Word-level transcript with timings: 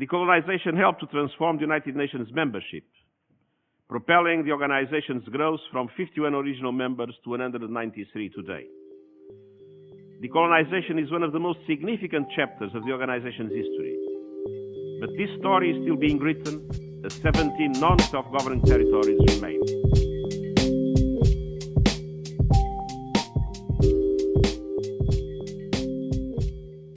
Decolonization 0.00 0.76
helped 0.76 1.00
to 1.00 1.06
transform 1.06 1.56
the 1.56 1.62
United 1.62 1.94
Nations 1.94 2.28
membership, 2.32 2.82
propelling 3.88 4.44
the 4.44 4.50
organization's 4.50 5.22
growth 5.28 5.60
from 5.70 5.88
51 5.96 6.34
original 6.34 6.72
members 6.72 7.14
to 7.22 7.30
193 7.30 8.28
today. 8.30 8.66
Decolonization 10.20 11.00
is 11.00 11.12
one 11.12 11.22
of 11.22 11.32
the 11.32 11.38
most 11.38 11.60
significant 11.68 12.26
chapters 12.34 12.72
of 12.74 12.84
the 12.84 12.90
organization's 12.90 13.52
history. 13.52 13.96
But 15.00 15.10
this 15.16 15.30
story 15.38 15.70
is 15.70 15.82
still 15.84 15.96
being 15.96 16.18
written 16.18 16.68
as 17.04 17.14
17 17.14 17.72
non-self-governing 17.72 18.62
territories 18.62 19.20
remain. 19.36 19.93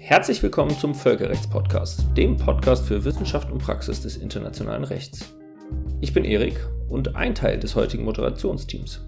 Herzlich 0.08 0.42
willkommen 0.42 0.72
zum 0.72 0.96
Völkerrechtspodcast, 0.96 2.16
dem 2.16 2.38
Podcast 2.38 2.88
für 2.88 3.04
Wissenschaft 3.04 3.52
und 3.52 3.58
Praxis 3.58 4.02
des 4.02 4.16
internationalen 4.16 4.86
Rechts. 4.86 5.36
Ich 6.00 6.14
bin 6.14 6.24
Erik 6.24 6.58
und 6.88 7.18
ein 7.18 7.36
Teil 7.36 7.60
des 7.60 7.76
heutigen 7.76 8.06
Moderationsteams. 8.06 9.04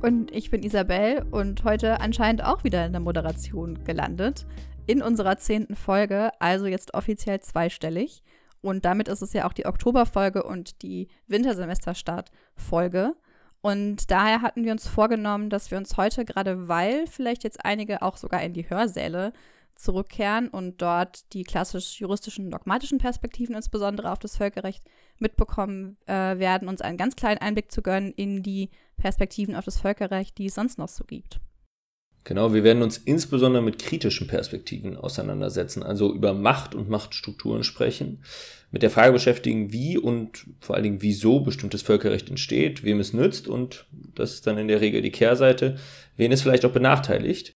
Und 0.00 0.34
ich 0.34 0.50
bin 0.50 0.62
Isabel 0.62 1.26
und 1.30 1.64
heute 1.64 2.00
anscheinend 2.00 2.42
auch 2.42 2.64
wieder 2.64 2.86
in 2.86 2.92
der 2.92 3.02
Moderation 3.02 3.84
gelandet. 3.84 4.46
In 4.86 5.02
unserer 5.02 5.36
zehnten 5.36 5.76
Folge, 5.76 6.30
also 6.38 6.64
jetzt 6.64 6.94
offiziell 6.94 7.40
zweistellig. 7.40 8.22
Und 8.62 8.86
damit 8.86 9.08
ist 9.08 9.20
es 9.20 9.34
ja 9.34 9.46
auch 9.46 9.52
die 9.52 9.66
Oktoberfolge 9.66 10.42
und 10.42 10.80
die 10.80 11.08
Wintersemesterstart-Folge. 11.26 13.12
Und 13.60 14.10
daher 14.10 14.40
hatten 14.40 14.64
wir 14.64 14.72
uns 14.72 14.88
vorgenommen, 14.88 15.50
dass 15.50 15.70
wir 15.70 15.76
uns 15.76 15.98
heute, 15.98 16.24
gerade 16.24 16.66
weil 16.66 17.06
vielleicht 17.06 17.44
jetzt 17.44 17.62
einige 17.62 18.00
auch 18.00 18.16
sogar 18.16 18.42
in 18.42 18.54
die 18.54 18.70
Hörsäle 18.70 19.34
zurückkehren 19.82 20.48
und 20.48 20.82
dort 20.82 21.32
die 21.32 21.42
klassisch 21.42 22.00
juristischen, 22.00 22.50
dogmatischen 22.50 22.98
Perspektiven 22.98 23.54
insbesondere 23.54 24.12
auf 24.12 24.18
das 24.18 24.36
Völkerrecht 24.36 24.82
mitbekommen 25.18 25.96
äh, 26.06 26.38
werden, 26.38 26.68
uns 26.68 26.80
einen 26.80 26.98
ganz 26.98 27.16
kleinen 27.16 27.38
Einblick 27.38 27.72
zu 27.72 27.82
gönnen 27.82 28.12
in 28.12 28.42
die 28.42 28.70
Perspektiven 28.96 29.56
auf 29.56 29.64
das 29.64 29.80
Völkerrecht, 29.80 30.38
die 30.38 30.46
es 30.46 30.54
sonst 30.54 30.78
noch 30.78 30.88
so 30.88 31.04
gibt. 31.04 31.40
Genau, 32.24 32.52
wir 32.52 32.64
werden 32.64 32.82
uns 32.82 32.98
insbesondere 32.98 33.62
mit 33.62 33.78
kritischen 33.78 34.26
Perspektiven 34.26 34.96
auseinandersetzen, 34.96 35.82
also 35.82 36.12
über 36.12 36.34
Macht 36.34 36.74
und 36.74 36.90
Machtstrukturen 36.90 37.64
sprechen, 37.64 38.22
mit 38.70 38.82
der 38.82 38.90
Frage 38.90 39.14
beschäftigen, 39.14 39.72
wie 39.72 39.96
und 39.96 40.46
vor 40.60 40.74
allen 40.74 40.84
Dingen 40.84 41.02
wieso 41.02 41.40
bestimmtes 41.40 41.80
Völkerrecht 41.80 42.28
entsteht, 42.28 42.84
wem 42.84 43.00
es 43.00 43.14
nützt 43.14 43.48
und 43.48 43.86
das 44.14 44.34
ist 44.34 44.46
dann 44.46 44.58
in 44.58 44.68
der 44.68 44.82
Regel 44.82 45.00
die 45.00 45.10
Kehrseite, 45.10 45.78
wen 46.16 46.30
es 46.30 46.42
vielleicht 46.42 46.66
auch 46.66 46.72
benachteiligt. 46.72 47.54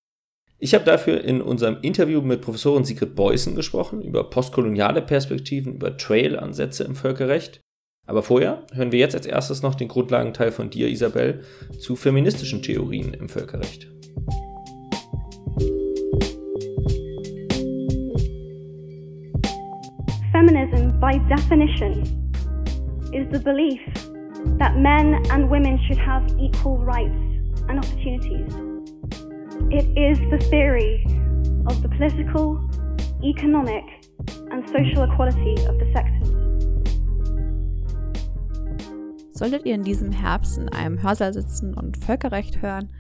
Ich 0.65 0.73
habe 0.73 0.87
dafür 0.87 1.23
in 1.23 1.43
unserem 1.43 1.77
Interview 1.83 2.23
mit 2.23 2.41
Professorin 2.41 2.85
Sigrid 2.85 3.15
Beußen 3.15 3.55
gesprochen 3.55 4.01
über 4.01 4.31
postkoloniale 4.31 5.03
Perspektiven, 5.03 5.75
über 5.75 5.99
Trail-Ansätze 5.99 6.85
im 6.85 6.95
Völkerrecht. 6.95 7.61
Aber 8.07 8.23
vorher 8.23 8.65
hören 8.73 8.91
wir 8.91 8.99
jetzt 8.99 9.15
als 9.15 9.27
erstes 9.27 9.61
noch 9.61 9.75
den 9.75 9.89
Grundlagenteil 9.89 10.53
von 10.53 10.71
dir, 10.71 10.89
Isabel, 10.89 11.43
zu 11.79 11.97
feministischen 11.97 12.63
Theorien 12.63 13.13
im 13.13 13.29
Völkerrecht. 13.29 13.93
Feminism, 20.33 20.99
by 20.99 21.21
definition, 21.29 22.01
is 23.13 23.27
the 23.31 23.39
belief 23.39 23.83
that 24.59 24.79
men 24.79 25.17
and 25.31 25.51
women 25.51 25.79
should 25.87 26.01
have 26.01 26.25
equal 26.41 26.79
rights 26.79 27.21
and 27.69 27.85
opportunities. 27.85 28.74
It 29.71 29.87
is 29.97 30.19
the 30.31 30.39
theory 30.51 31.05
of 31.67 31.81
the 31.81 31.89
political, 31.89 32.59
economic, 33.23 33.85
and 34.51 34.69
social 34.69 35.05
equality 35.05 35.55
of 35.69 35.79
the 35.79 35.93
sexes. 35.93 36.29
Solltet 39.33 39.65
ihr 39.65 39.75
in 39.75 39.83
diesem 39.83 40.13
Herbst 40.13 40.59
in 40.59 40.69
einem 40.69 41.03
Hörsaal 41.03 41.33
sitzen 41.33 41.75
und 41.75 41.97
Völkerrecht 41.97 42.63
hören, 42.63 42.93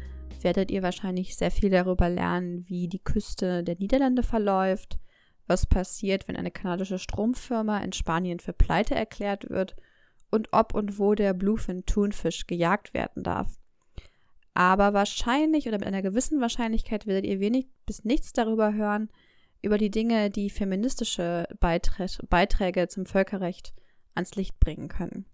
werdet 0.42 0.70
ihr 0.70 0.82
wahrscheinlich 0.82 1.36
sehr 1.36 1.50
viel 1.50 1.70
darüber 1.70 2.08
lernen, 2.08 2.64
wie 2.68 2.88
die 2.88 3.02
Küste 3.02 3.64
der 3.64 3.76
Niederlande 3.78 4.22
verläuft, 4.22 4.98
was 5.46 5.66
passiert, 5.66 6.28
wenn 6.28 6.36
eine 6.36 6.50
kanadische 6.50 6.98
Stromfirma 6.98 7.78
in 7.78 7.92
Spanien 7.92 8.40
für 8.40 8.52
Pleite 8.52 8.94
erklärt 8.94 9.50
wird 9.50 9.74
und 10.30 10.48
ob 10.52 10.74
und 10.74 10.98
wo 10.98 11.14
der 11.14 11.34
Bluefin-Thunfisch 11.34 12.46
gejagt 12.46 12.94
werden 12.94 13.22
darf. 13.22 13.58
Aber 14.54 14.94
wahrscheinlich 14.94 15.66
oder 15.66 15.78
mit 15.78 15.88
einer 15.88 16.02
gewissen 16.02 16.40
Wahrscheinlichkeit 16.40 17.06
werdet 17.06 17.24
ihr 17.24 17.40
wenig 17.40 17.66
bis 17.86 18.04
nichts 18.04 18.32
darüber 18.32 18.72
hören, 18.72 19.10
über 19.62 19.78
die 19.78 19.90
Dinge, 19.90 20.30
die 20.30 20.50
feministische 20.50 21.46
Beiträ 21.58 22.06
Beiträge 22.28 22.86
zum 22.86 23.04
Völkerrecht 23.04 23.74
ans 24.14 24.36
Licht 24.36 24.60
bringen 24.60 24.88
können. 24.88 25.26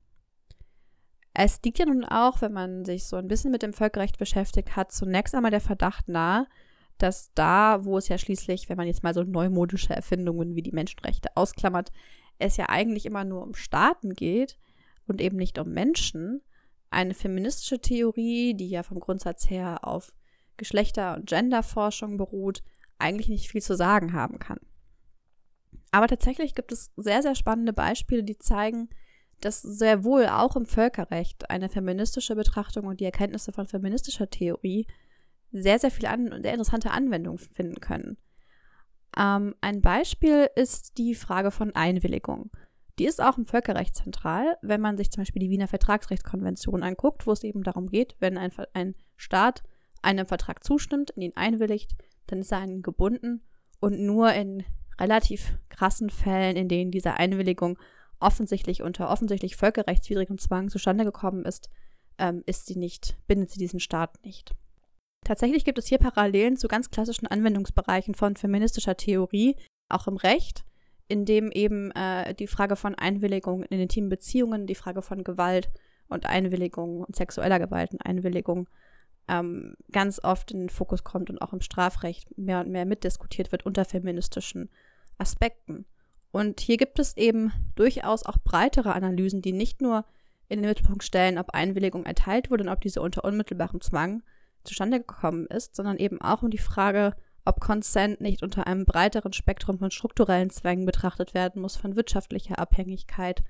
Es 1.34 1.60
liegt 1.64 1.78
ja 1.78 1.86
nun 1.86 2.04
auch, 2.04 2.41
wenn 2.41 2.53
man 2.53 2.84
sich 2.84 3.04
so 3.04 3.16
ein 3.16 3.28
bisschen 3.28 3.50
mit 3.50 3.62
dem 3.62 3.72
Völkerrecht 3.72 4.19
beschäftigt 4.19 4.75
hat, 4.75 4.91
zunächst 4.91 5.34
einmal 5.34 5.50
der 5.50 5.60
Verdacht 5.60 6.08
nahe, 6.08 6.47
dass 6.98 7.32
da, 7.34 7.84
wo 7.84 7.98
es 7.98 8.08
ja 8.08 8.19
schließlich, 8.19 8.69
wenn 8.69 8.76
man 8.76 8.87
jetzt 8.87 9.02
mal 9.02 9.14
so 9.14 9.22
neumodische 9.22 9.94
Erfindungen 9.94 10.54
wie 10.54 10.62
die 10.62 10.72
Menschenrechte 10.72 11.31
ausklammert, 11.37 11.92
es 12.38 12.56
ja 12.56 12.69
eigentlich 12.69 13.06
immer 13.06 13.25
nur 13.25 13.42
um 13.42 13.54
Staaten 13.54 14.14
geht 14.14 14.58
und 15.06 15.20
eben 15.20 15.37
nicht 15.37 15.58
um 15.58 15.70
Menschen, 15.70 16.42
eine 16.90 17.14
feministische 17.14 17.80
Theorie, 17.80 18.54
die 18.54 18.68
ja 18.68 18.82
vom 18.82 19.00
Grundsatz 19.00 19.48
her 19.48 19.86
auf 19.86 20.12
Geschlechter- 20.56 21.16
und 21.16 21.26
Genderforschung 21.26 22.16
beruht, 22.16 22.62
eigentlich 22.98 23.28
nicht 23.28 23.48
viel 23.48 23.62
zu 23.62 23.76
sagen 23.76 24.12
haben 24.12 24.38
kann. 24.38 24.58
Aber 25.92 26.06
tatsächlich 26.06 26.54
gibt 26.54 26.72
es 26.72 26.92
sehr, 26.96 27.22
sehr 27.22 27.34
spannende 27.34 27.72
Beispiele, 27.72 28.22
die 28.22 28.38
zeigen, 28.38 28.90
dass 29.40 29.62
sehr 29.62 30.04
wohl 30.04 30.26
auch 30.26 30.54
im 30.56 30.66
Völkerrecht 30.66 31.48
eine 31.50 31.68
feministische 31.68 32.36
Betrachtung 32.36 32.86
und 32.86 33.00
die 33.00 33.06
Erkenntnisse 33.06 33.52
von 33.52 33.66
feministischer 33.66 34.28
Theorie 34.28 34.86
sehr, 35.50 35.78
sehr 35.78 35.90
viel 35.90 36.06
an 36.06 36.42
sehr 36.42 36.52
interessante 36.52 36.90
Anwendungen 36.90 37.38
finden 37.38 37.80
können. 37.80 38.18
Ähm, 39.16 39.54
ein 39.60 39.80
Beispiel 39.80 40.48
ist 40.54 40.98
die 40.98 41.14
Frage 41.14 41.50
von 41.50 41.74
Einwilligung. 41.74 42.50
Die 42.98 43.06
ist 43.06 43.22
auch 43.22 43.38
im 43.38 43.46
Völkerrecht 43.46 43.94
zentral, 43.94 44.56
wenn 44.62 44.80
man 44.80 44.96
sich 44.96 45.10
zum 45.10 45.22
Beispiel 45.22 45.40
die 45.40 45.50
Wiener 45.50 45.68
Vertragsrechtskonvention 45.68 46.82
anguckt, 46.82 47.26
wo 47.26 47.32
es 47.32 47.44
eben 47.44 47.62
darum 47.62 47.88
geht, 47.88 48.16
wenn 48.20 48.36
ein, 48.36 48.52
ein 48.74 48.94
Staat 49.16 49.62
einem 50.02 50.26
Vertrag 50.26 50.64
zustimmt, 50.64 51.10
in 51.10 51.22
ihn 51.22 51.36
einwilligt, 51.36 51.94
dann 52.26 52.40
ist 52.40 52.52
er 52.52 52.62
ihn 52.62 52.82
gebunden 52.82 53.42
und 53.80 54.00
nur 54.00 54.32
in 54.32 54.64
relativ 54.98 55.56
krassen 55.68 56.10
Fällen, 56.10 56.56
in 56.56 56.68
denen 56.68 56.90
diese 56.90 57.14
Einwilligung 57.14 57.78
offensichtlich 58.18 58.82
unter 58.82 59.10
offensichtlich 59.10 59.56
völkerrechtswidrigem 59.56 60.38
Zwang 60.38 60.68
zustande 60.68 61.04
gekommen 61.04 61.44
ist, 61.44 61.70
ähm, 62.18 62.42
ist 62.46 62.66
sie 62.66 62.76
nicht, 62.76 63.16
bindet 63.26 63.50
sie 63.50 63.58
diesen 63.58 63.80
Staat 63.80 64.22
nicht. 64.24 64.54
Tatsächlich 65.24 65.64
gibt 65.64 65.78
es 65.78 65.86
hier 65.86 65.98
Parallelen 65.98 66.56
zu 66.56 66.68
ganz 66.68 66.90
klassischen 66.90 67.26
Anwendungsbereichen 67.26 68.14
von 68.14 68.36
feministischer 68.36 68.96
Theorie, 68.96 69.56
auch 69.88 70.06
im 70.06 70.16
Recht, 70.16 70.64
in 71.10 71.25
dem 71.25 71.50
eben 71.50 71.91
äh, 71.91 72.34
die 72.34 72.47
Frage 72.47 72.76
von 72.76 72.94
Einwilligung 72.94 73.65
in 73.65 73.81
intimen 73.81 74.09
Beziehungen, 74.09 74.69
die 74.69 74.76
Frage 74.76 75.03
von 75.03 75.25
Gewalt 75.25 75.69
und 76.09 76.25
Einwilligung 76.25 77.03
und 77.03 77.16
sexueller 77.16 77.59
Gewalt 77.59 77.93
und 77.93 78.06
Einwilligung 78.06 78.69
ähm, 79.26 79.75
ganz 79.91 80.22
oft 80.22 80.53
in 80.53 80.60
den 80.60 80.69
Fokus 80.69 81.03
kommt 81.03 81.28
und 81.28 81.43
auch 81.43 81.53
im 81.53 81.60
Strafrecht 81.60 82.38
mehr 82.38 82.60
und 82.60 82.70
mehr 82.70 82.87
mitdiskutiert 82.87 83.50
wird 83.50 83.66
unter 83.66 83.84
feministischen 83.84 84.70
Aspekten. 85.19 85.84
Und 86.31 86.60
hier 86.60 86.76
gibt 86.76 87.00
es 87.00 87.16
eben 87.16 87.53
durchaus 87.75 88.25
auch 88.25 88.38
breitere 88.38 88.93
Analysen, 88.93 89.43
die 89.43 89.53
nicht 89.53 89.82
nur 89.82 90.04
in 90.49 90.62
den 90.62 90.69
Mittelpunkt 90.69 91.03
stellen, 91.03 91.38
ob 91.38 91.50
Einwilligung 91.50 92.06
erteilt 92.06 92.53
wurde 92.53 92.65
und 92.65 92.70
ob 92.70 92.81
diese 92.81 93.03
unter 93.03 93.25
unmittelbarem 93.25 93.81
Zwang 93.81 94.22
zustande 94.62 95.00
gekommen 95.00 95.47
ist, 95.47 95.75
sondern 95.75 95.97
eben 95.97 96.20
auch 96.20 96.43
um 96.43 96.50
die 96.50 96.59
Frage, 96.59 97.16
ob 97.44 97.60
Consent 97.60 98.20
nicht 98.20 98.42
unter 98.42 98.66
einem 98.66 98.84
breiteren 98.84 99.32
Spektrum 99.32 99.78
von 99.78 99.90
strukturellen 99.90 100.50
Zwängen 100.50 100.86
betrachtet 100.86 101.34
werden 101.34 101.62
muss, 101.62 101.76
von 101.76 101.96
wirtschaftlicher 101.96 102.58
Abhängigkeit 102.58 103.42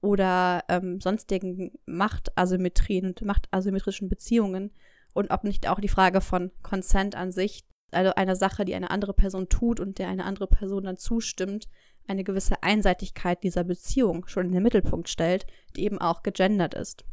oder 0.00 0.64
ähm, 0.68 1.00
sonstigen 1.00 1.72
Machtasymmetrien 1.86 3.06
und 3.06 3.22
machtasymmetrischen 3.22 4.08
Beziehungen 4.08 4.72
und 5.14 5.30
ob 5.30 5.44
nicht 5.44 5.68
auch 5.68 5.80
die 5.80 5.88
Frage 5.88 6.20
von 6.20 6.50
Consent 6.62 7.14
an 7.14 7.32
sich, 7.32 7.64
also 7.90 8.14
einer 8.14 8.36
Sache, 8.36 8.64
die 8.64 8.74
eine 8.74 8.90
andere 8.90 9.14
Person 9.14 9.48
tut 9.48 9.80
und 9.80 9.98
der 9.98 10.08
eine 10.08 10.24
andere 10.24 10.46
Person 10.46 10.84
dann 10.84 10.98
zustimmt, 10.98 11.68
eine 12.06 12.24
gewisse 12.24 12.62
Einseitigkeit 12.62 13.42
dieser 13.42 13.64
Beziehung 13.64 14.26
schon 14.26 14.46
in 14.46 14.52
den 14.52 14.62
Mittelpunkt 14.62 15.08
stellt, 15.08 15.46
die 15.74 15.84
eben 15.84 15.98
auch 15.98 16.22
gegendert 16.22 16.74
ist. 16.74 17.04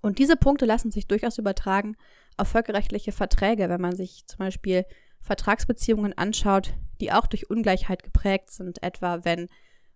Und 0.00 0.18
diese 0.18 0.36
Punkte 0.36 0.64
lassen 0.64 0.90
sich 0.90 1.06
durchaus 1.06 1.38
übertragen 1.38 1.96
auf 2.36 2.48
völkerrechtliche 2.48 3.12
Verträge, 3.12 3.68
wenn 3.68 3.80
man 3.80 3.94
sich 3.94 4.26
zum 4.26 4.38
Beispiel 4.38 4.84
Vertragsbeziehungen 5.22 6.16
anschaut, 6.16 6.74
die 7.00 7.12
auch 7.12 7.26
durch 7.26 7.48
Ungleichheit 7.48 8.02
geprägt 8.02 8.50
sind, 8.50 8.82
etwa 8.82 9.24
wenn 9.24 9.48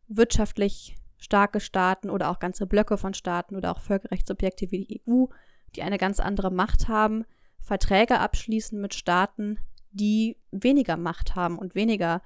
wirtschaftlich 0.09 0.97
starke 1.19 1.61
Staaten 1.61 2.11
oder 2.11 2.31
auch 2.31 2.39
ganze 2.39 2.67
Blöcke 2.67 2.97
von 2.97 3.15
Staaten 3.15 3.57
oder 3.57 3.73
auch 3.73 3.81
Völkerrechtsobjekte 3.81 4.71
wie 4.71 4.85
die 4.85 5.03
EU, 5.07 5.27
die 5.75 5.83
eine 5.83 5.99
ganz 5.99 6.21
andere 6.21 6.51
Macht 6.51 6.89
haben, 6.89 7.25
Verträge 7.61 8.21
abschließen 8.21 8.81
mit 8.81 8.95
Staaten, 8.95 9.59
die 9.91 10.37
weniger 10.53 10.97
Macht 10.97 11.35
haben 11.35 11.59
und 11.59 11.75
weniger 11.75 12.23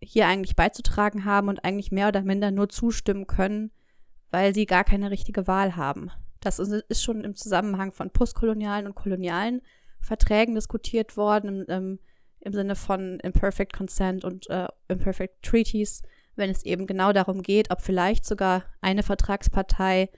hier 0.00 0.26
eigentlich 0.26 0.56
beizutragen 0.56 1.24
haben 1.24 1.48
und 1.48 1.64
eigentlich 1.64 1.92
mehr 1.92 2.08
oder 2.08 2.22
minder 2.22 2.50
nur 2.50 2.68
zustimmen 2.68 3.26
können, 3.26 3.70
weil 4.30 4.54
sie 4.54 4.66
gar 4.66 4.84
keine 4.84 5.10
richtige 5.10 5.46
Wahl 5.46 5.76
haben. 5.76 6.10
Das 6.40 6.58
ist 6.58 7.02
schon 7.02 7.22
im 7.22 7.36
Zusammenhang 7.36 7.92
von 7.92 8.10
postkolonialen 8.10 8.86
und 8.86 8.94
kolonialen 8.94 9.62
Verträgen 10.00 10.54
diskutiert 10.54 11.16
worden, 11.16 11.66
im, 11.66 11.66
im 11.68 11.98
Sinne 12.50 12.74
von 12.74 13.20
Imperfect 13.20 13.72
Consent 13.72 14.24
und 14.24 14.50
äh, 14.50 14.66
Imperfect 14.88 15.42
Treaties, 15.44 16.02
wenn 16.34 16.50
es 16.50 16.64
eben 16.64 16.86
genau 16.86 17.12
darum 17.12 17.42
geht, 17.42 17.70
ob 17.70 17.80
vielleicht 17.80 18.24
sogar 18.24 18.64
eine 18.80 19.02
Vertragspartei 19.02 20.10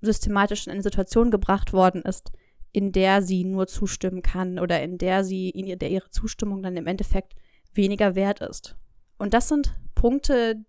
systematisch 0.00 0.66
in 0.66 0.72
eine 0.72 0.82
Situation 0.82 1.30
gebracht 1.30 1.72
worden 1.72 2.02
ist, 2.02 2.30
in 2.72 2.92
der 2.92 3.22
sie 3.22 3.44
nur 3.44 3.66
zustimmen 3.66 4.22
kann 4.22 4.58
oder 4.58 4.82
in 4.82 4.98
der 4.98 5.24
sie, 5.24 5.50
in 5.50 5.78
der 5.78 5.90
ihre 5.90 6.10
Zustimmung 6.10 6.62
dann 6.62 6.76
im 6.76 6.86
Endeffekt 6.86 7.34
weniger 7.72 8.14
wert 8.14 8.40
ist. 8.40 8.76
Und 9.18 9.34
das 9.34 9.48
sind 9.48 9.74
Punkte, 9.94 10.64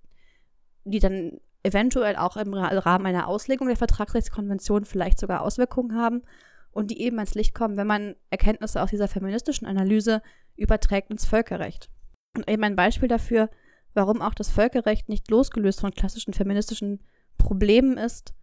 die 0.85 0.99
dann 0.99 1.39
eventuell 1.63 2.15
auch 2.15 2.37
im 2.37 2.53
Rahmen 2.53 3.05
einer 3.05 3.27
Auslegung 3.27 3.67
der 3.67 3.75
Vertragsrechtskonvention 3.75 4.85
vielleicht 4.85 5.19
sogar 5.19 5.41
Auswirkungen 5.41 5.95
haben 5.95 6.23
und 6.71 6.91
die 6.91 7.01
eben 7.01 7.17
ans 7.17 7.35
Licht 7.35 7.53
kommen, 7.53 7.77
wenn 7.77 7.87
man 7.87 8.15
Erkenntnisse 8.29 8.81
aus 8.81 8.89
dieser 8.89 9.07
feministischen 9.07 9.67
Analyse 9.67 10.21
überträgt 10.55 11.09
ins 11.09 11.25
Völkerrecht. 11.25 11.89
Und 12.35 12.49
eben 12.49 12.63
ein 12.63 12.75
Beispiel 12.75 13.07
dafür, 13.07 13.49
warum 13.93 14.21
auch 14.21 14.33
das 14.33 14.49
Völkerrecht 14.49 15.09
nicht 15.09 15.29
losgelöst 15.31 15.81
von 15.81 15.91
klassischen 15.91 16.33
feministischen 16.33 17.01
Problemen 17.37 17.97
ist 17.97 18.33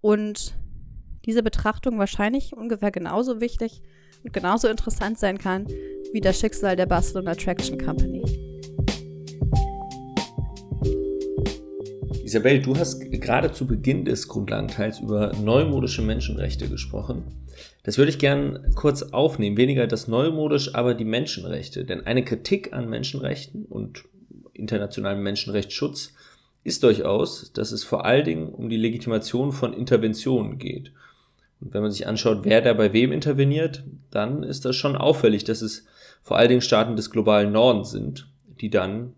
und 0.00 0.56
diese 1.24 1.42
Betrachtung 1.42 1.98
wahrscheinlich 1.98 2.56
ungefähr 2.56 2.90
genauso 2.90 3.40
wichtig 3.40 3.82
und 4.24 4.32
genauso 4.32 4.68
interessant 4.68 5.18
sein 5.18 5.38
kann 5.38 5.66
wie 6.12 6.20
das 6.20 6.38
Schicksal 6.38 6.76
der 6.76 6.86
Barcelona 6.86 7.32
Attraction 7.32 7.78
Company. 7.78 8.45
Isabel, 12.36 12.60
du 12.60 12.76
hast 12.76 13.00
gerade 13.00 13.50
zu 13.50 13.66
Beginn 13.66 14.04
des 14.04 14.28
Grundlagenteils 14.28 15.00
über 15.00 15.32
neumodische 15.42 16.02
Menschenrechte 16.02 16.68
gesprochen. 16.68 17.24
Das 17.82 17.96
würde 17.96 18.10
ich 18.10 18.18
gern 18.18 18.74
kurz 18.74 19.02
aufnehmen. 19.02 19.56
Weniger 19.56 19.86
das 19.86 20.06
neumodisch, 20.06 20.74
aber 20.74 20.92
die 20.92 21.06
Menschenrechte. 21.06 21.86
Denn 21.86 22.06
eine 22.06 22.22
Kritik 22.26 22.74
an 22.74 22.90
Menschenrechten 22.90 23.64
und 23.64 24.04
internationalem 24.52 25.22
Menschenrechtsschutz 25.22 26.12
ist 26.62 26.82
durchaus, 26.82 27.54
dass 27.54 27.72
es 27.72 27.84
vor 27.84 28.04
allen 28.04 28.26
Dingen 28.26 28.48
um 28.50 28.68
die 28.68 28.76
Legitimation 28.76 29.50
von 29.50 29.72
Interventionen 29.72 30.58
geht. 30.58 30.92
Und 31.62 31.72
wenn 31.72 31.80
man 31.80 31.90
sich 31.90 32.06
anschaut, 32.06 32.40
wer 32.42 32.60
da 32.60 32.74
bei 32.74 32.92
wem 32.92 33.12
interveniert, 33.12 33.82
dann 34.10 34.42
ist 34.42 34.66
das 34.66 34.76
schon 34.76 34.94
auffällig, 34.94 35.44
dass 35.44 35.62
es 35.62 35.86
vor 36.22 36.36
allen 36.36 36.50
Dingen 36.50 36.60
Staaten 36.60 36.96
des 36.96 37.10
globalen 37.10 37.52
Nordens 37.52 37.92
sind, 37.92 38.28
die 38.60 38.68
dann 38.68 39.14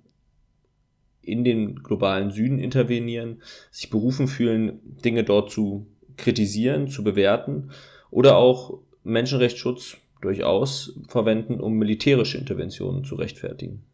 in 1.29 1.45
den 1.45 1.83
globalen 1.83 2.31
Süden 2.31 2.59
intervenieren, 2.59 3.43
sich 3.71 3.91
berufen 3.91 4.29
fühlen, 4.29 4.81
Dinge 5.05 5.25
dort 5.25 5.51
zu 5.51 5.87
kritisieren, 6.17 6.89
zu 6.89 7.05
bewerten 7.05 7.71
oder 8.11 8.37
auch 8.37 8.81
Menschenrechtsschutz 9.05 9.97
durchaus 10.21 10.99
verwenden, 11.09 11.61
um 11.61 11.75
militärische 11.75 12.39
Interventionen 12.39 13.05
zu 13.05 13.15
rechtfertigen. 13.15 13.85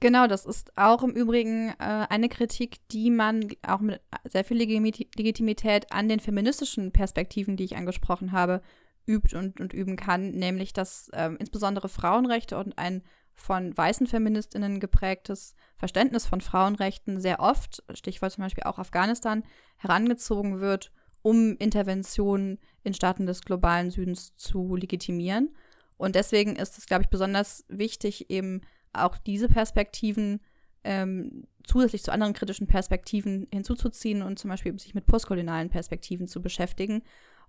Genau, 0.00 0.26
das 0.26 0.44
ist 0.44 0.72
auch 0.76 1.02
im 1.02 1.12
Übrigen 1.12 1.70
äh, 1.70 1.74
eine 1.78 2.28
Kritik, 2.28 2.76
die 2.90 3.10
man 3.10 3.48
auch 3.66 3.80
mit 3.80 4.00
sehr 4.24 4.44
viel 4.44 4.58
Legitimität 4.58 5.92
an 5.92 6.08
den 6.08 6.20
feministischen 6.20 6.92
Perspektiven, 6.92 7.56
die 7.56 7.64
ich 7.64 7.76
angesprochen 7.76 8.32
habe, 8.32 8.60
übt 9.06 9.36
und, 9.36 9.60
und 9.60 9.72
üben 9.72 9.96
kann, 9.96 10.32
nämlich 10.32 10.72
dass 10.72 11.08
äh, 11.10 11.30
insbesondere 11.38 11.88
Frauenrechte 11.88 12.58
und 12.58 12.78
ein 12.78 13.02
von 13.34 13.76
weißen 13.76 14.06
Feministinnen 14.06 14.80
geprägtes 14.80 15.54
Verständnis 15.76 16.26
von 16.26 16.40
Frauenrechten 16.40 17.20
sehr 17.20 17.40
oft, 17.40 17.82
Stichwort 17.94 18.32
zum 18.32 18.44
Beispiel 18.44 18.64
auch 18.64 18.78
Afghanistan, 18.78 19.42
herangezogen 19.76 20.60
wird, 20.60 20.92
um 21.22 21.56
Interventionen 21.56 22.58
in 22.82 22.94
Staaten 22.94 23.26
des 23.26 23.42
globalen 23.42 23.90
Südens 23.90 24.36
zu 24.36 24.76
legitimieren. 24.76 25.54
Und 25.96 26.14
deswegen 26.14 26.56
ist 26.56 26.78
es, 26.78 26.86
glaube 26.86 27.02
ich, 27.02 27.08
besonders 27.08 27.64
wichtig, 27.68 28.30
eben 28.30 28.60
auch 28.92 29.16
diese 29.16 29.48
Perspektiven 29.48 30.40
ähm, 30.84 31.46
zusätzlich 31.66 32.02
zu 32.02 32.12
anderen 32.12 32.34
kritischen 32.34 32.66
Perspektiven 32.66 33.48
hinzuzuziehen 33.52 34.22
und 34.22 34.38
zum 34.38 34.50
Beispiel 34.50 34.78
sich 34.78 34.94
mit 34.94 35.06
postkolonialen 35.06 35.70
Perspektiven 35.70 36.28
zu 36.28 36.42
beschäftigen. 36.42 37.02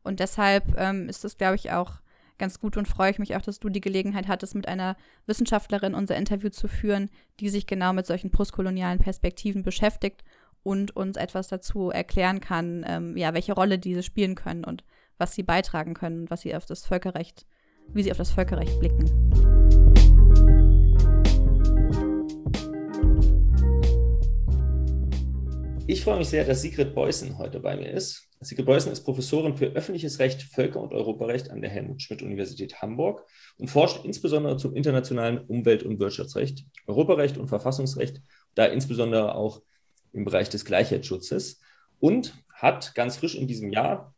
Und 0.03 0.19
deshalb 0.19 0.75
ähm, 0.77 1.09
ist 1.09 1.25
es, 1.25 1.37
glaube 1.37 1.55
ich, 1.55 1.71
auch 1.71 1.99
ganz 2.37 2.59
gut 2.59 2.77
und 2.77 2.87
freue 2.87 3.11
ich 3.11 3.19
mich 3.19 3.35
auch, 3.35 3.41
dass 3.41 3.59
du 3.59 3.69
die 3.69 3.81
Gelegenheit 3.81 4.27
hattest, 4.27 4.55
mit 4.55 4.67
einer 4.67 4.97
Wissenschaftlerin 5.25 5.93
unser 5.93 6.15
Interview 6.15 6.49
zu 6.49 6.67
führen, 6.67 7.09
die 7.39 7.49
sich 7.49 7.67
genau 7.67 7.93
mit 7.93 8.05
solchen 8.05 8.31
postkolonialen 8.31 8.99
Perspektiven 8.99 9.63
beschäftigt 9.63 10.23
und 10.63 10.95
uns 10.95 11.17
etwas 11.17 11.47
dazu 11.47 11.91
erklären 11.91 12.39
kann, 12.39 12.83
ähm, 12.87 13.17
ja, 13.17 13.33
welche 13.33 13.53
Rolle 13.53 13.77
diese 13.79 14.03
spielen 14.03 14.35
können 14.35 14.63
und 14.63 14.83
was 15.17 15.35
sie 15.35 15.43
beitragen 15.43 15.93
können 15.93 16.21
und 16.21 16.31
was 16.31 16.41
sie 16.41 16.55
auf 16.55 16.65
das 16.65 16.85
Völkerrecht, 16.85 17.45
wie 17.93 18.03
sie 18.03 18.11
auf 18.11 18.17
das 18.17 18.31
Völkerrecht 18.31 18.79
blicken. 18.79 19.05
Ich 25.87 26.03
freue 26.03 26.17
mich 26.17 26.29
sehr, 26.29 26.43
dass 26.43 26.63
Sigrid 26.63 26.95
Beußen 26.95 27.37
heute 27.37 27.59
bei 27.59 27.77
mir 27.77 27.91
ist. 27.91 28.27
Sigrid 28.45 28.65
Beußen 28.65 28.91
ist 28.91 29.03
Professorin 29.03 29.55
für 29.55 29.65
öffentliches 29.67 30.19
Recht, 30.19 30.43
Völker- 30.43 30.81
und 30.81 30.93
Europarecht 30.93 31.49
an 31.49 31.61
der 31.61 31.71
Helmut-Schmidt-Universität 31.71 32.81
Hamburg 32.81 33.25
und 33.57 33.69
forscht 33.69 34.05
insbesondere 34.05 34.57
zum 34.57 34.75
internationalen 34.75 35.39
Umwelt- 35.39 35.83
und 35.83 35.99
Wirtschaftsrecht, 35.99 36.63
Europarecht 36.85 37.37
und 37.37 37.47
Verfassungsrecht, 37.47 38.21
da 38.53 38.65
insbesondere 38.65 39.33
auch 39.33 39.61
im 40.13 40.25
Bereich 40.25 40.49
des 40.49 40.63
Gleichheitsschutzes 40.63 41.59
und 41.99 42.35
hat 42.53 42.93
ganz 42.93 43.17
frisch 43.17 43.35
in 43.35 43.47
diesem 43.47 43.71
Jahr 43.71 44.13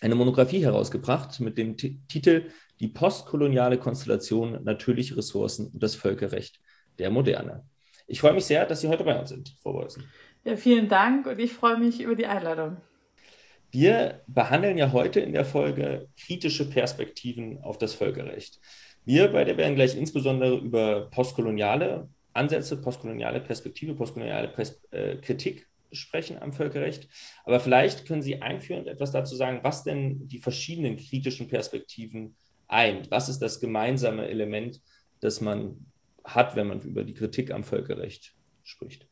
eine 0.00 0.16
Monographie 0.16 0.64
herausgebracht 0.64 1.38
mit 1.40 1.56
dem 1.56 1.76
T 1.76 1.98
Titel 2.08 2.50
Die 2.80 2.88
postkoloniale 2.88 3.78
Konstellation 3.78 4.64
natürliche 4.64 5.16
Ressourcen 5.16 5.68
und 5.68 5.82
das 5.82 5.94
Völkerrecht 5.94 6.60
der 6.98 7.10
Moderne. 7.10 7.64
Ich 8.06 8.20
freue 8.20 8.32
mich 8.32 8.46
sehr, 8.46 8.66
dass 8.66 8.80
Sie 8.80 8.88
heute 8.88 9.04
bei 9.04 9.18
uns 9.18 9.28
sind, 9.28 9.56
Frau 9.62 9.74
Beußen. 9.74 10.02
Ja, 10.44 10.56
vielen 10.56 10.88
Dank 10.88 11.26
und 11.26 11.38
ich 11.38 11.52
freue 11.52 11.78
mich 11.78 12.00
über 12.00 12.16
die 12.16 12.26
Einladung. 12.26 12.78
Wir 13.70 14.22
behandeln 14.26 14.78
ja 14.78 14.92
heute 14.92 15.20
in 15.20 15.32
der 15.32 15.44
Folge 15.44 16.08
kritische 16.18 16.68
Perspektiven 16.68 17.62
auf 17.62 17.78
das 17.78 17.94
Völkerrecht. 17.94 18.60
Wir 19.04 19.28
beide 19.28 19.56
werden 19.56 19.76
gleich 19.76 19.96
insbesondere 19.96 20.56
über 20.56 21.08
postkoloniale 21.10 22.08
Ansätze, 22.32 22.80
postkoloniale 22.80 23.40
Perspektive, 23.40 23.94
postkoloniale 23.94 24.48
Pers 24.48 24.80
äh, 24.90 25.16
Kritik 25.16 25.68
sprechen 25.92 26.38
am 26.40 26.52
Völkerrecht. 26.52 27.08
Aber 27.44 27.60
vielleicht 27.60 28.06
können 28.06 28.22
Sie 28.22 28.42
einführend 28.42 28.86
etwas 28.86 29.12
dazu 29.12 29.34
sagen, 29.34 29.60
was 29.62 29.82
denn 29.84 30.28
die 30.28 30.38
verschiedenen 30.38 30.96
kritischen 30.96 31.48
Perspektiven 31.48 32.36
eint. 32.68 33.10
Was 33.10 33.28
ist 33.28 33.40
das 33.40 33.60
gemeinsame 33.60 34.28
Element, 34.28 34.80
das 35.20 35.40
man 35.40 35.86
hat, 36.24 36.56
wenn 36.56 36.68
man 36.68 36.80
über 36.80 37.04
die 37.04 37.14
Kritik 37.14 37.50
am 37.50 37.64
Völkerrecht 37.64 38.34
spricht? 38.62 39.08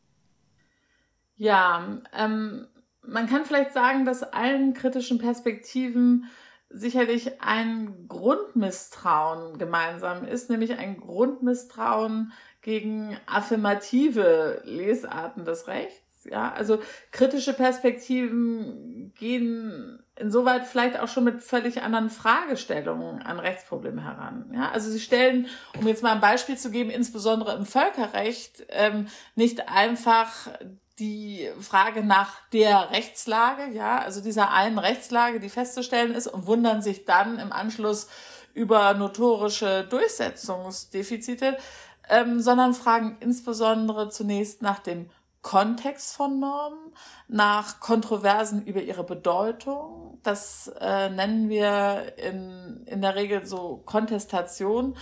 Ja, 1.37 2.03
ähm, 2.17 2.67
man 3.09 3.29
kann 3.29 3.45
vielleicht 3.45 3.73
sagen, 3.73 4.05
dass 4.05 4.23
allen 4.23 4.75
kritischen 4.75 5.19
Perspektiven 5.19 6.27
sicherlich 6.71 7.41
ein 7.41 8.07
Grundmisstrauen 8.09 9.59
gemeinsam 9.59 10.25
ist, 10.25 10.51
nämlich 10.51 10.79
ein 10.79 10.99
Grundmisstrauen 10.99 12.33
gegen 12.61 13.17
affirmative 13.27 14.63
Lesarten 14.65 15.45
des 15.45 15.67
Rechts. 15.67 16.25
Ja, 16.25 16.53
also 16.53 16.81
kritische 17.11 17.55
Perspektiven 17.55 19.15
gehen 19.17 20.03
insoweit 20.17 20.67
vielleicht 20.67 20.99
auch 20.99 21.09
schon 21.09 21.25
mit 21.25 21.43
völlig 21.43 21.81
anderen 21.83 22.11
Fragestellungen 22.11 23.23
an 23.23 23.39
Rechtsprobleme 23.39 24.05
heran. 24.05 24.51
Ja, 24.53 24.71
also 24.71 24.91
sie 24.91 25.01
stellen, 25.01 25.47
um 25.79 25.87
jetzt 25.87 26.03
mal 26.03 26.13
ein 26.13 26.21
Beispiel 26.21 26.59
zu 26.59 26.71
geben, 26.71 26.91
insbesondere 26.91 27.57
im 27.57 27.65
Völkerrecht, 27.65 28.67
ähm, 28.69 29.07
nicht 29.37 29.69
einfach 29.69 30.49
die 30.99 31.49
Frage 31.61 32.05
nach 32.05 32.35
der 32.53 32.91
Rechtslage, 32.91 33.73
ja, 33.73 33.99
also 33.99 34.21
dieser 34.21 34.51
einen 34.53 34.79
Rechtslage, 34.79 35.41
die 35.41 35.49
festzustellen 35.49 36.15
ist 36.15 36.27
und 36.27 36.47
wundern 36.47 36.83
sich 36.83 37.05
dann 37.05 37.39
im 37.39 37.53
Anschluss 37.53 38.09
über 38.55 38.95
notorische 38.95 39.85
Durchsetzungsdefizite, 39.85 41.57
ähm, 42.09 42.41
sondern 42.41 42.75
fragen 42.75 43.17
insbesondere 43.21 44.09
zunächst 44.09 44.63
nach 44.63 44.81
dem 44.81 45.11
Kontext 45.43 46.17
von 46.17 46.41
Normen, 46.41 46.93
nach 47.29 47.81
Kontroversen 47.81 48.65
über 48.65 48.83
ihre 48.83 49.05
Bedeutung. 49.05 50.19
Das 50.23 50.71
äh, 50.81 51.11
nennen 51.11 51.49
wir 51.49 52.15
in, 52.17 52.83
in 52.87 53.01
der 53.01 53.15
Regel 53.15 53.47
so 53.47 53.83
Kontestation 53.87 54.97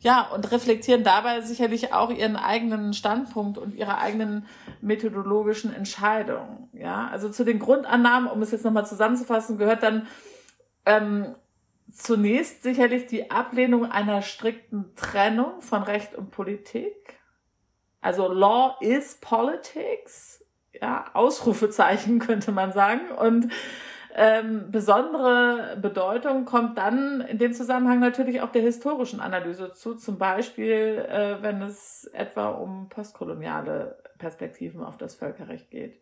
ja, 0.00 0.22
und 0.22 0.50
reflektieren 0.50 1.04
dabei 1.04 1.40
sicherlich 1.40 1.92
auch 1.92 2.10
ihren 2.10 2.36
eigenen 2.36 2.92
Standpunkt 2.92 3.58
und 3.58 3.74
ihre 3.74 3.98
eigenen 3.98 4.46
methodologischen 4.80 5.74
Entscheidungen. 5.74 6.68
Ja, 6.72 7.08
also 7.08 7.30
zu 7.30 7.44
den 7.44 7.58
Grundannahmen, 7.58 8.30
um 8.30 8.42
es 8.42 8.50
jetzt 8.50 8.64
nochmal 8.64 8.86
zusammenzufassen, 8.86 9.58
gehört 9.58 9.82
dann 9.82 10.06
ähm, 10.84 11.34
zunächst 11.90 12.62
sicherlich 12.62 13.06
die 13.06 13.30
Ablehnung 13.30 13.90
einer 13.90 14.22
strikten 14.22 14.94
Trennung 14.96 15.60
von 15.62 15.82
Recht 15.82 16.14
und 16.14 16.30
Politik. 16.30 17.18
Also 18.00 18.28
Law 18.28 18.76
is 18.80 19.18
Politics, 19.20 20.44
ja, 20.72 21.06
Ausrufezeichen 21.14 22.18
könnte 22.20 22.52
man 22.52 22.72
sagen. 22.72 23.10
Und 23.10 23.50
ähm, 24.18 24.70
besondere 24.70 25.76
Bedeutung 25.80 26.46
kommt 26.46 26.78
dann 26.78 27.20
in 27.20 27.36
dem 27.36 27.52
Zusammenhang 27.52 28.00
natürlich 28.00 28.40
auch 28.40 28.50
der 28.50 28.62
historischen 28.62 29.20
Analyse 29.20 29.74
zu, 29.74 29.94
zum 29.94 30.16
Beispiel, 30.16 31.04
äh, 31.06 31.42
wenn 31.42 31.60
es 31.60 32.10
etwa 32.14 32.48
um 32.48 32.88
postkoloniale 32.88 33.98
Perspektiven 34.16 34.82
auf 34.82 34.96
das 34.96 35.16
Völkerrecht 35.16 35.70
geht. 35.70 36.00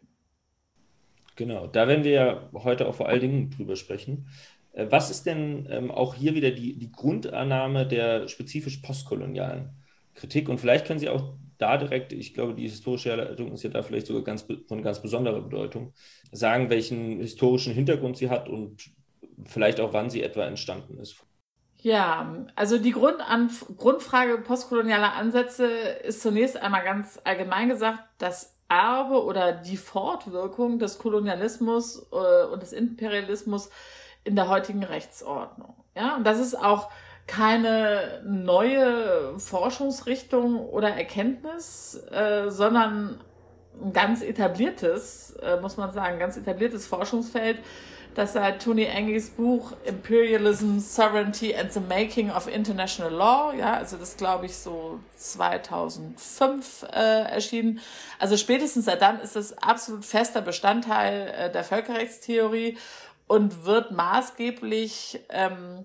Genau, 1.34 1.66
da 1.66 1.88
werden 1.88 2.04
wir 2.04 2.12
ja 2.12 2.50
heute 2.54 2.86
auch 2.86 2.94
vor 2.94 3.08
allen 3.08 3.20
Dingen 3.20 3.50
drüber 3.50 3.74
sprechen. 3.74 4.28
Äh, 4.74 4.86
was 4.90 5.10
ist 5.10 5.26
denn 5.26 5.66
ähm, 5.68 5.90
auch 5.90 6.14
hier 6.14 6.36
wieder 6.36 6.52
die, 6.52 6.78
die 6.78 6.92
Grundannahme 6.92 7.84
der 7.84 8.28
spezifisch 8.28 8.76
postkolonialen 8.76 9.70
Kritik? 10.14 10.48
Und 10.48 10.58
vielleicht 10.58 10.86
können 10.86 11.00
Sie 11.00 11.08
auch 11.08 11.34
da 11.64 11.78
direkt, 11.78 12.12
ich 12.12 12.34
glaube, 12.34 12.54
die 12.54 12.68
historische 12.68 13.08
Herleitung 13.08 13.52
ist 13.52 13.62
ja 13.62 13.70
da 13.70 13.82
vielleicht 13.82 14.06
sogar 14.06 14.22
ganz, 14.22 14.46
von 14.68 14.82
ganz 14.82 15.00
besonderer 15.00 15.40
Bedeutung, 15.40 15.94
sagen, 16.30 16.68
welchen 16.68 17.20
historischen 17.20 17.72
Hintergrund 17.72 18.18
sie 18.18 18.28
hat 18.28 18.50
und 18.50 18.90
vielleicht 19.46 19.80
auch, 19.80 19.94
wann 19.94 20.10
sie 20.10 20.22
etwa 20.22 20.44
entstanden 20.44 20.98
ist. 20.98 21.16
Ja, 21.78 22.46
also 22.54 22.78
die 22.78 22.92
Grundanf 22.92 23.66
Grundfrage 23.76 24.38
postkolonialer 24.38 25.14
Ansätze 25.14 25.66
ist 25.66 26.22
zunächst 26.22 26.56
einmal 26.56 26.84
ganz 26.84 27.18
allgemein 27.24 27.68
gesagt, 27.70 28.02
das 28.18 28.58
Erbe 28.68 29.24
oder 29.24 29.52
die 29.52 29.76
Fortwirkung 29.76 30.78
des 30.78 30.98
Kolonialismus 30.98 32.06
äh, 32.12 32.44
und 32.46 32.62
des 32.62 32.72
Imperialismus 32.72 33.70
in 34.24 34.36
der 34.36 34.48
heutigen 34.48 34.82
Rechtsordnung. 34.82 35.74
Ja, 35.94 36.16
und 36.16 36.24
das 36.24 36.40
ist 36.40 36.54
auch 36.54 36.90
keine 37.26 38.22
neue 38.24 39.38
Forschungsrichtung 39.38 40.60
oder 40.68 40.90
Erkenntnis, 40.90 42.00
äh, 42.10 42.50
sondern 42.50 43.20
ein 43.82 43.92
ganz 43.92 44.22
etabliertes, 44.22 45.36
äh, 45.42 45.60
muss 45.60 45.76
man 45.76 45.92
sagen, 45.92 46.18
ganz 46.18 46.36
etabliertes 46.36 46.86
Forschungsfeld, 46.86 47.58
das 48.14 48.34
seit 48.34 48.62
Tony 48.62 48.84
Engels 48.84 49.30
Buch 49.30 49.72
Imperialism, 49.84 50.78
Sovereignty 50.78 51.54
and 51.54 51.72
the 51.72 51.80
Making 51.80 52.30
of 52.30 52.46
International 52.46 53.12
Law, 53.12 53.52
ja, 53.52 53.74
also 53.74 53.96
das 53.96 54.16
glaube 54.16 54.46
ich 54.46 54.56
so 54.56 55.00
2005 55.16 56.84
äh, 56.92 57.22
erschienen. 57.32 57.80
Also 58.18 58.36
spätestens 58.36 58.84
seit 58.84 59.02
dann 59.02 59.20
ist 59.20 59.34
es 59.34 59.58
absolut 59.58 60.04
fester 60.04 60.42
Bestandteil 60.42 61.34
äh, 61.36 61.50
der 61.50 61.64
Völkerrechtstheorie 61.64 62.78
und 63.26 63.64
wird 63.64 63.90
maßgeblich 63.90 65.20
ähm, 65.30 65.84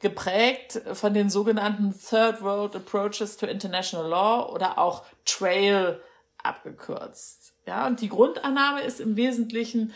geprägt 0.00 0.82
von 0.92 1.14
den 1.14 1.30
sogenannten 1.30 1.94
Third 1.98 2.42
World 2.42 2.76
Approaches 2.76 3.36
to 3.36 3.46
International 3.46 4.08
Law 4.08 4.52
oder 4.52 4.78
auch 4.78 5.04
Trail 5.24 6.00
abgekürzt. 6.42 7.54
Ja, 7.66 7.86
und 7.86 8.00
die 8.00 8.08
Grundannahme 8.08 8.82
ist 8.82 9.00
im 9.00 9.16
Wesentlichen 9.16 9.92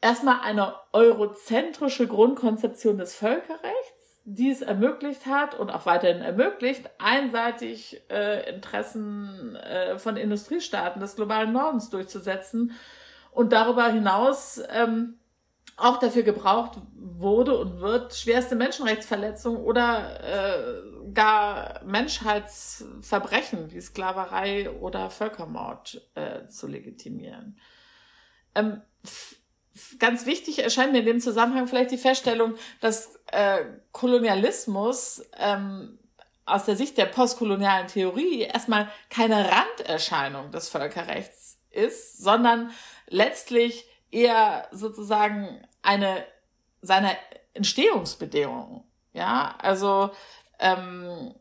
erstmal 0.00 0.40
eine 0.40 0.74
eurozentrische 0.92 2.06
Grundkonzeption 2.06 2.98
des 2.98 3.14
Völkerrechts, 3.14 4.22
die 4.24 4.50
es 4.50 4.62
ermöglicht 4.62 5.26
hat 5.26 5.54
und 5.58 5.70
auch 5.70 5.86
weiterhin 5.86 6.22
ermöglicht, 6.22 6.88
einseitig 6.98 8.02
äh, 8.10 8.48
Interessen 8.48 9.56
äh, 9.56 9.98
von 9.98 10.16
Industriestaaten 10.16 11.00
des 11.00 11.16
globalen 11.16 11.52
Nordens 11.52 11.90
durchzusetzen 11.90 12.72
und 13.30 13.52
darüber 13.52 13.88
hinaus 13.88 14.60
ähm, 14.70 15.18
auch 15.76 15.98
dafür 15.98 16.22
gebraucht 16.22 16.78
wurde 16.94 17.58
und 17.58 17.80
wird, 17.80 18.14
schwerste 18.14 18.56
Menschenrechtsverletzungen 18.56 19.62
oder 19.62 20.20
äh, 20.22 21.12
gar 21.12 21.84
Menschheitsverbrechen 21.84 23.72
wie 23.72 23.80
Sklaverei 23.80 24.70
oder 24.70 25.10
Völkermord 25.10 26.00
äh, 26.14 26.48
zu 26.48 26.66
legitimieren. 26.66 27.58
Ähm, 28.54 28.80
ganz 29.98 30.24
wichtig 30.24 30.60
erscheint 30.60 30.92
mir 30.92 31.00
in 31.00 31.06
dem 31.06 31.20
Zusammenhang 31.20 31.68
vielleicht 31.68 31.90
die 31.90 31.98
Feststellung, 31.98 32.54
dass 32.80 33.20
äh, 33.26 33.64
Kolonialismus 33.92 35.22
ähm, 35.36 35.98
aus 36.46 36.64
der 36.64 36.76
Sicht 36.76 36.96
der 36.96 37.06
postkolonialen 37.06 37.88
Theorie 37.88 38.42
erstmal 38.42 38.88
keine 39.10 39.50
Randerscheinung 39.50 40.52
des 40.52 40.68
Völkerrechts 40.70 41.58
ist, 41.70 42.18
sondern 42.18 42.70
letztlich 43.08 43.86
eher 44.16 44.66
sozusagen 44.72 45.62
eine 45.82 46.24
seiner 46.80 47.12
Entstehungsbedingungen. 47.52 48.82
Ja, 49.12 49.54
also 49.58 50.10
ähm, 50.58 51.34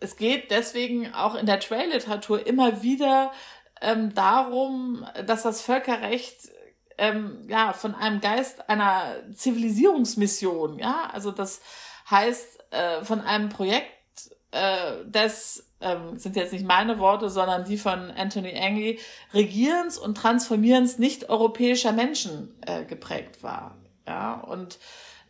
es 0.00 0.16
geht 0.16 0.50
deswegen 0.50 1.14
auch 1.14 1.34
in 1.34 1.46
der 1.46 1.60
Trail-Literatur 1.60 2.46
immer 2.46 2.82
wieder 2.82 3.32
ähm, 3.80 4.14
darum, 4.14 5.06
dass 5.26 5.42
das 5.42 5.62
Völkerrecht 5.62 6.50
ähm, 6.98 7.46
ja 7.48 7.72
von 7.72 7.94
einem 7.94 8.20
Geist 8.20 8.68
einer 8.68 9.16
Zivilisierungsmission, 9.34 10.78
ja, 10.78 11.08
also 11.12 11.30
das 11.30 11.62
heißt 12.10 12.72
äh, 12.72 13.04
von 13.04 13.20
einem 13.20 13.48
Projekt 13.48 14.36
äh, 14.50 15.04
des 15.04 15.71
ähm, 15.82 16.18
sind 16.18 16.36
jetzt 16.36 16.52
nicht 16.52 16.66
meine 16.66 16.98
Worte, 16.98 17.28
sondern 17.28 17.64
die 17.64 17.76
von 17.76 18.10
Anthony 18.10 18.54
Angley, 18.58 18.98
Regierens 19.34 19.98
und 19.98 20.16
Transformierens 20.16 20.98
nicht-europäischer 20.98 21.92
Menschen 21.92 22.54
äh, 22.66 22.84
geprägt 22.84 23.42
war. 23.42 23.76
Ja, 24.06 24.40
und 24.40 24.78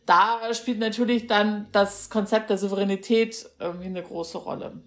da 0.06 0.52
spielt 0.54 0.78
natürlich 0.78 1.26
dann 1.26 1.68
das 1.72 2.10
Konzept 2.10 2.50
der 2.50 2.58
Souveränität 2.58 3.48
irgendwie 3.60 3.86
eine 3.86 4.02
große 4.02 4.38
Rolle. 4.38 4.82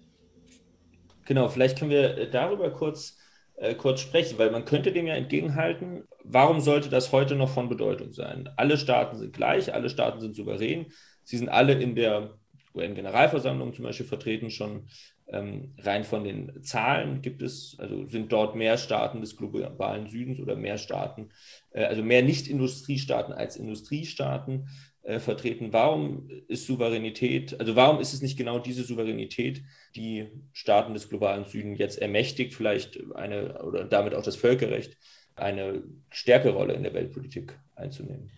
Genau, 1.24 1.48
vielleicht 1.48 1.78
können 1.78 1.90
wir 1.90 2.16
äh, 2.16 2.30
darüber 2.30 2.70
kurz, 2.70 3.18
äh, 3.56 3.74
kurz 3.74 4.00
sprechen, 4.00 4.38
weil 4.38 4.50
man 4.50 4.64
könnte 4.64 4.92
dem 4.92 5.06
ja 5.06 5.14
entgegenhalten, 5.14 6.04
warum 6.22 6.60
sollte 6.60 6.88
das 6.88 7.12
heute 7.12 7.34
noch 7.34 7.48
von 7.48 7.68
Bedeutung 7.68 8.12
sein? 8.12 8.48
Alle 8.56 8.76
Staaten 8.76 9.18
sind 9.18 9.32
gleich, 9.32 9.72
alle 9.74 9.90
Staaten 9.90 10.20
sind 10.20 10.36
souverän, 10.36 10.86
sie 11.24 11.38
sind 11.38 11.48
alle 11.48 11.74
in 11.74 11.94
der 11.94 12.38
UN-Generalversammlung 12.76 13.74
zum 13.74 13.84
Beispiel 13.84 14.06
vertreten 14.06 14.50
schon 14.50 14.88
ähm, 15.28 15.74
rein 15.78 16.04
von 16.04 16.24
den 16.24 16.62
Zahlen 16.62 17.20
gibt 17.20 17.42
es, 17.42 17.76
also 17.78 18.06
sind 18.08 18.30
dort 18.32 18.54
mehr 18.54 18.78
Staaten 18.78 19.20
des 19.20 19.36
globalen 19.36 20.06
Südens 20.06 20.38
oder 20.38 20.54
mehr 20.54 20.78
Staaten, 20.78 21.30
äh, 21.72 21.84
also 21.84 22.02
mehr 22.02 22.22
Nicht-Industriestaaten 22.22 23.32
als 23.32 23.56
Industriestaaten 23.56 24.68
äh, 25.02 25.18
vertreten. 25.18 25.72
Warum 25.72 26.28
ist 26.48 26.66
Souveränität, 26.66 27.58
also 27.58 27.74
warum 27.76 28.00
ist 28.00 28.12
es 28.12 28.22
nicht 28.22 28.36
genau 28.36 28.58
diese 28.58 28.84
Souveränität, 28.84 29.62
die 29.96 30.28
Staaten 30.52 30.94
des 30.94 31.08
globalen 31.08 31.44
Südens 31.44 31.78
jetzt 31.78 31.98
ermächtigt, 32.00 32.54
vielleicht 32.54 33.00
eine 33.14 33.62
oder 33.64 33.84
damit 33.84 34.14
auch 34.14 34.22
das 34.22 34.36
Völkerrecht 34.36 34.96
eine 35.34 35.82
stärkere 36.10 36.52
Rolle 36.52 36.74
in 36.74 36.82
der 36.82 36.94
Weltpolitik 36.94 37.58
einzunehmen? 37.74 38.30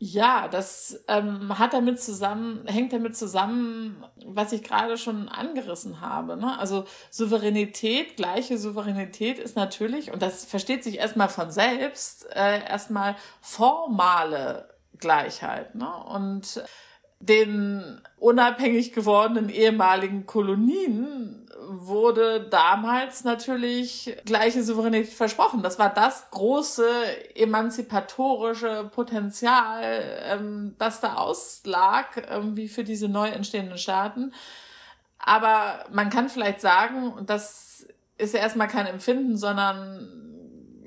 Ja, 0.00 0.46
das 0.46 1.02
ähm, 1.08 1.58
hat 1.58 1.72
damit 1.72 2.00
zusammen, 2.00 2.64
hängt 2.68 2.92
damit 2.92 3.16
zusammen, 3.16 4.04
was 4.24 4.52
ich 4.52 4.62
gerade 4.62 4.96
schon 4.96 5.28
angerissen 5.28 6.00
habe. 6.00 6.36
Ne? 6.36 6.56
Also 6.56 6.84
Souveränität, 7.10 8.16
gleiche 8.16 8.58
Souveränität 8.58 9.40
ist 9.40 9.56
natürlich, 9.56 10.12
und 10.12 10.22
das 10.22 10.44
versteht 10.44 10.84
sich 10.84 10.98
erstmal 10.98 11.28
von 11.28 11.50
selbst, 11.50 12.28
äh, 12.30 12.64
erstmal 12.64 13.16
formale 13.40 14.68
Gleichheit. 14.98 15.74
Ne? 15.74 15.92
Und 15.92 16.62
den 17.20 18.00
unabhängig 18.18 18.92
gewordenen 18.92 19.48
ehemaligen 19.48 20.26
Kolonien 20.26 21.48
wurde 21.70 22.48
damals 22.48 23.24
natürlich 23.24 24.16
gleiche 24.24 24.62
Souveränität 24.62 25.12
versprochen. 25.12 25.62
Das 25.62 25.78
war 25.78 25.92
das 25.92 26.30
große 26.30 26.86
emanzipatorische 27.34 28.90
Potenzial, 28.94 29.82
ähm, 30.24 30.76
das 30.78 31.00
da 31.00 31.14
auslag, 31.14 32.26
irgendwie 32.30 32.68
für 32.68 32.84
diese 32.84 33.08
neu 33.08 33.28
entstehenden 33.28 33.76
Staaten. 33.76 34.32
Aber 35.18 35.84
man 35.92 36.10
kann 36.10 36.28
vielleicht 36.28 36.60
sagen, 36.60 37.12
und 37.12 37.28
das 37.28 37.86
ist 38.16 38.34
ja 38.34 38.40
erstmal 38.40 38.68
kein 38.68 38.86
Empfinden, 38.86 39.36
sondern 39.36 40.37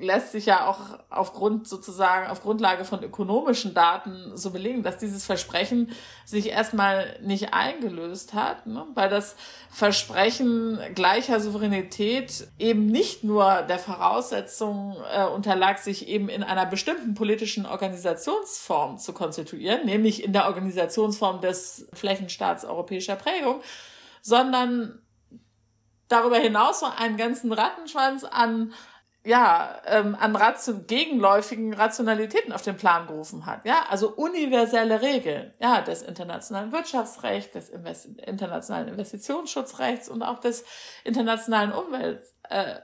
lässt 0.02 0.32
sich 0.32 0.48
ja 0.48 0.68
auch 0.68 1.00
aufgrund 1.10 1.68
sozusagen, 1.68 2.30
auf 2.30 2.42
Grundlage 2.42 2.86
von 2.86 3.04
ökonomischen 3.04 3.74
Daten 3.74 4.36
so 4.36 4.52
belegen, 4.52 4.84
dass 4.84 4.98
dieses 4.98 5.26
Versprechen 5.26 5.92
sich 6.26 6.50
erstmal 6.50 7.18
nicht 7.22 7.54
eingelöst 7.54 8.34
hat, 8.34 8.68
ne? 8.68 8.86
weil 8.96 9.10
das 9.10 9.36
Versprechen 9.70 10.80
gleicher 10.96 11.40
Souveränität 11.40 12.48
eben 12.60 12.88
nicht 12.88 13.24
nur 13.24 13.62
der 13.62 13.80
Voraussetzung 13.80 14.98
äh, 15.14 15.26
unterlag, 15.26 15.80
sich 15.80 16.08
eben 16.08 16.30
in 16.30 16.44
einer 16.44 16.66
bestimmten 16.66 17.14
politischen 17.14 17.66
Organisationsform 17.66 18.98
zu 18.98 19.14
konstituieren, 19.14 19.86
nämlich 19.86 20.24
in 20.24 20.34
der 20.34 20.48
Organisationsform 20.48 21.42
des 21.42 21.88
Flächenstaats 21.94 22.66
europäischer 22.66 23.16
Prägung, 23.16 23.62
sondern 24.22 25.02
darüber 26.12 26.38
hinaus 26.38 26.82
so 26.82 26.88
einen 26.98 27.18
ganzen 27.18 27.54
Rattenschwanz 27.54 28.24
an 28.24 28.74
ja, 29.24 29.80
ähm, 29.86 30.16
an 30.20 30.36
Ration 30.36 30.88
gegenläufigen 30.88 31.74
Rationalitäten 31.74 32.52
auf 32.54 32.64
den 32.64 32.76
Plan 32.76 33.06
gerufen 33.06 33.46
hat. 33.46 33.66
Ja, 33.66 33.86
also 33.90 34.10
universelle 34.10 35.02
Regeln, 35.02 35.54
ja, 35.60 35.82
des 35.82 36.02
internationalen 36.02 36.72
Wirtschaftsrechts, 36.72 37.52
des 37.52 37.70
Invest 37.70 38.08
internationalen 38.26 38.88
Investitionsschutzrechts 38.88 40.10
und 40.10 40.24
auch 40.24 40.40
des 40.40 40.66
internationalen 41.04 41.72
Umweltrechts, 41.72 42.34
äh, 42.52 42.82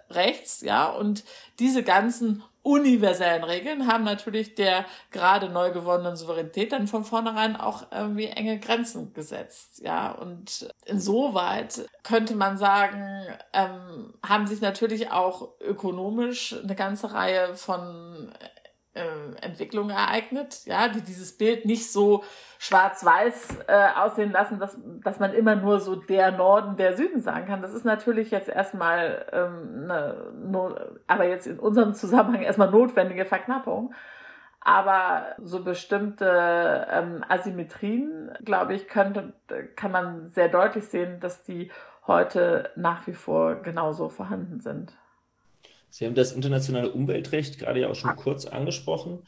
ja, 0.61 0.87
und 0.89 1.23
diese 1.59 1.83
ganzen 1.83 2.43
universellen 2.67 3.45
Regeln 3.45 3.87
haben 3.87 4.03
natürlich 4.03 4.53
der 4.55 4.85
gerade 5.11 5.47
neu 5.47 5.71
gewonnenen 5.71 6.17
Souveränität 6.17 6.73
dann 6.73 6.87
von 6.87 7.05
vornherein 7.05 7.55
auch 7.55 7.85
irgendwie 7.93 8.25
enge 8.25 8.59
Grenzen 8.59 9.13
gesetzt. 9.13 9.81
Ja, 9.81 10.11
und 10.11 10.67
insoweit 10.85 11.87
könnte 12.03 12.35
man 12.35 12.57
sagen, 12.57 13.25
ähm, 13.53 14.13
haben 14.25 14.47
sich 14.47 14.59
natürlich 14.59 15.11
auch 15.11 15.47
ökonomisch 15.61 16.57
eine 16.61 16.75
ganze 16.75 17.13
Reihe 17.13 17.55
von 17.55 18.33
äh, 18.97 19.45
Entwicklungen 19.45 19.91
ereignet, 19.91 20.61
ja, 20.65 20.87
die 20.87 21.01
dieses 21.01 21.37
Bild 21.37 21.65
nicht 21.65 21.91
so 21.91 22.23
schwarz-weiß 22.59 23.59
äh, 23.67 23.87
aussehen 23.95 24.31
lassen, 24.31 24.59
dass, 24.59 24.77
dass 25.03 25.19
man 25.19 25.33
immer 25.33 25.55
nur 25.55 25.79
so 25.79 25.95
der 25.95 26.31
Norden, 26.31 26.75
der 26.75 26.97
Süden 26.97 27.21
sagen 27.21 27.45
kann. 27.45 27.61
Das 27.61 27.73
ist 27.73 27.85
natürlich 27.85 28.31
jetzt 28.31 28.49
erstmal, 28.49 29.25
ähm, 29.31 29.89
eine, 29.89 30.99
aber 31.07 31.25
jetzt 31.25 31.47
in 31.47 31.59
unserem 31.59 31.93
Zusammenhang 31.93 32.41
erstmal 32.41 32.71
notwendige 32.71 33.25
Verknappung. 33.25 33.93
Aber 34.59 35.35
so 35.41 35.63
bestimmte 35.63 36.87
ähm, 36.91 37.23
Asymmetrien, 37.29 38.31
glaube 38.43 38.73
ich, 38.73 38.87
könnte, 38.89 39.33
kann 39.75 39.91
man 39.91 40.29
sehr 40.29 40.49
deutlich 40.49 40.87
sehen, 40.87 41.21
dass 41.21 41.43
die 41.43 41.71
heute 42.05 42.71
nach 42.75 43.05
wie 43.07 43.13
vor 43.13 43.55
genauso 43.55 44.09
vorhanden 44.09 44.59
sind. 44.59 44.93
Sie 45.89 46.05
haben 46.05 46.15
das 46.15 46.31
internationale 46.31 46.91
Umweltrecht 46.91 47.59
gerade 47.59 47.81
ja 47.81 47.89
auch 47.89 47.95
schon 47.95 48.15
kurz 48.15 48.45
angesprochen. 48.45 49.19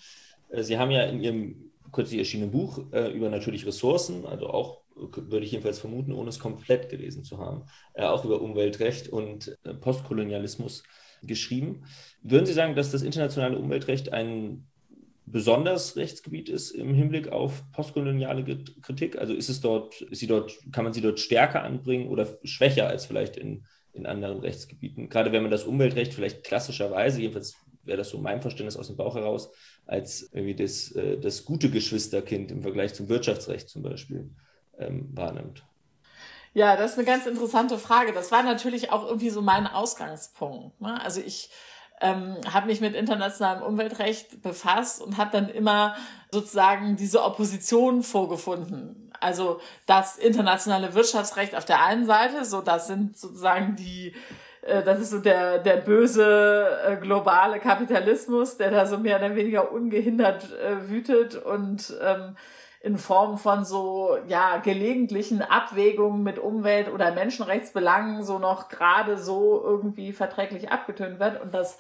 Äh, 0.50 0.64
Sie 0.64 0.78
haben 0.78 0.92
ja 0.92 1.04
in 1.04 1.22
Ihrem 1.22 1.72
kürzlich 1.92 2.20
erschienenen 2.20 2.52
Buch 2.52 2.80
äh, 2.92 3.12
über 3.12 3.30
natürliche 3.30 3.68
Ressourcen, 3.68 4.26
also 4.26 4.48
auch, 4.50 4.82
würde 4.96 5.46
ich 5.46 5.52
jedenfalls 5.52 5.80
vermuten, 5.80 6.12
ohne 6.12 6.30
es 6.30 6.40
komplett 6.40 6.90
gelesen 6.90 7.24
zu 7.24 7.38
haben, 7.40 7.64
äh, 7.94 8.04
auch 8.04 8.26
über 8.26 8.42
Umweltrecht 8.42 9.10
und 9.10 9.58
äh, 9.64 9.74
Postkolonialismus 9.74 10.84
geschrieben. 11.24 11.84
Würden 12.22 12.46
Sie 12.46 12.54
sagen, 12.54 12.76
dass 12.76 12.92
das 12.92 13.02
internationale 13.02 13.58
Umweltrecht 13.58 14.14
ein 14.14 14.68
besonders 15.26 15.96
Rechtsgebiet 15.96 16.50
ist 16.50 16.72
im 16.72 16.94
Hinblick 16.94 17.30
auf 17.30 17.64
postkoloniale 17.72 18.44
Kritik? 18.82 19.18
Also 19.18 19.34
ist 19.34 19.50
es 19.50 19.62
dort, 19.62 20.02
ist 20.02 20.20
sie 20.20 20.28
dort, 20.28 20.58
kann 20.72 20.84
man 20.84 20.94
sie 20.94 21.02
dort 21.02 21.20
stärker 21.20 21.64
anbringen 21.64 22.08
oder 22.08 22.28
schwächer 22.44 22.88
als 22.88 23.06
vielleicht 23.06 23.38
in 23.38 23.66
in 23.94 24.06
anderen 24.06 24.40
Rechtsgebieten. 24.40 25.10
Gerade 25.10 25.32
wenn 25.32 25.42
man 25.42 25.52
das 25.52 25.64
Umweltrecht 25.64 26.14
vielleicht 26.14 26.44
klassischerweise, 26.44 27.22
jedenfalls 27.22 27.56
wäre 27.84 27.98
das 27.98 28.10
so 28.10 28.20
mein 28.20 28.42
Verständnis 28.42 28.78
aus 28.78 28.88
dem 28.88 28.98
Bauch 28.98 29.16
heraus, 29.16 29.52
als 29.86 30.30
irgendwie 30.32 30.56
das, 30.56 30.92
äh, 30.92 31.18
das 31.18 31.46
gute 31.46 31.70
Geschwisterkind 31.70 32.52
im 32.52 32.62
Vergleich 32.62 32.94
zum 32.94 33.10
Wirtschaftsrecht 33.10 33.70
zum 33.70 33.82
Beispiel 33.82 34.30
ähm, 34.78 35.10
wahrnimmt. 35.14 35.64
Ja, 36.54 36.76
das 36.76 36.92
ist 36.92 36.98
eine 36.98 37.06
ganz 37.06 37.26
interessante 37.26 37.78
Frage. 37.78 38.14
Das 38.14 38.32
war 38.32 38.44
natürlich 38.44 38.92
auch 38.92 39.06
irgendwie 39.06 39.30
so 39.30 39.42
mein 39.42 39.68
Ausgangspunkt. 39.68 40.80
Ne? 40.82 41.00
Also 41.02 41.22
ich 41.22 41.50
ähm, 42.02 42.38
habe 42.52 42.68
mich 42.68 42.82
mit 42.82 42.96
internationalem 42.96 43.62
Umweltrecht 43.62 44.42
befasst 44.42 45.02
und 45.02 45.18
habe 45.18 45.32
dann 45.32 45.50
immer 45.50 45.96
sozusagen 46.32 46.96
diese 46.96 47.24
Opposition 47.24 48.04
vorgefunden. 48.04 49.09
Also 49.20 49.60
das 49.86 50.18
internationale 50.18 50.94
Wirtschaftsrecht 50.94 51.56
auf 51.56 51.66
der 51.66 51.84
einen 51.84 52.06
Seite, 52.06 52.46
so 52.46 52.62
das 52.62 52.88
sind 52.88 53.18
sozusagen 53.18 53.76
die 53.76 54.14
äh, 54.62 54.84
das 54.84 55.00
ist 55.00 55.12
so 55.12 55.20
der, 55.20 55.60
der 55.60 55.78
böse 55.78 56.80
äh, 56.86 56.96
globale 56.98 57.60
Kapitalismus, 57.60 58.58
der 58.58 58.72
da 58.72 58.86
so 58.86 58.98
mehr 58.98 59.18
oder 59.18 59.36
weniger 59.36 59.72
ungehindert 59.72 60.50
äh, 60.54 60.90
wütet 60.90 61.36
und 61.36 61.94
ähm, 62.02 62.36
in 62.82 62.98
Form 62.98 63.38
von 63.38 63.66
so 63.66 64.18
ja 64.28 64.58
gelegentlichen 64.58 65.42
Abwägungen 65.42 66.24
mit 66.24 66.40
Umwelt- 66.40 66.92
oder 66.92 67.12
Menschenrechtsbelangen 67.12 68.24
so 68.24 68.40
noch 68.40 68.70
gerade 68.70 69.18
so 69.18 69.62
irgendwie 69.64 70.14
verträglich 70.14 70.72
abgetönt 70.72 71.20
wird. 71.20 71.42
Und 71.42 71.54
das 71.54 71.78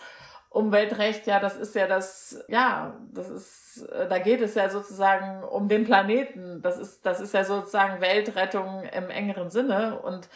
Umweltrecht, 0.50 1.27
ja, 1.27 1.39
das 1.39 1.58
ist 1.58 1.75
ja 1.75 1.86
das, 1.86 2.44
ja, 2.48 2.96
das 3.12 3.29
ist, 3.29 3.88
da 3.91 4.18
geht 4.18 4.41
es 4.41 4.56
ja 4.56 4.70
sozusagen 4.70 5.44
um 5.44 5.68
den 5.68 5.85
Planeten. 5.85 6.62
Das 6.64 6.79
ist, 6.79 7.05
das 7.05 7.22
ist 7.22 7.33
ja 7.35 7.44
sozusagen 7.44 8.01
Weltrettung 8.01 8.83
im 8.83 9.09
engeren 9.09 9.51
Sinne 9.51 10.00
und 10.00 10.27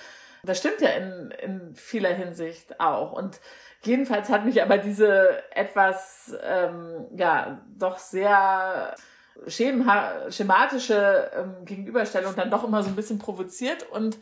das 0.44 0.60
stimmt 0.60 0.82
ja 0.82 0.90
in, 0.90 1.32
in 1.42 1.76
vieler 1.76 2.14
Hinsicht 2.14 2.80
auch. 2.80 3.14
Und 3.14 3.40
jedenfalls 3.82 4.30
hat 4.30 4.46
mich 4.46 4.62
aber 4.62 4.78
diese 4.78 5.42
etwas, 5.56 6.36
ähm, 6.44 7.08
ja, 7.16 7.62
doch 7.78 7.98
sehr 7.98 8.96
schematische 9.48 11.32
ähm, 11.36 11.66
Gegenüberstellung 11.66 12.36
dann 12.36 12.52
doch 12.52 12.64
immer 12.64 12.84
so 12.84 12.90
ein 12.90 12.96
bisschen 12.96 13.18
provoziert 13.20 13.90
und 13.90 14.18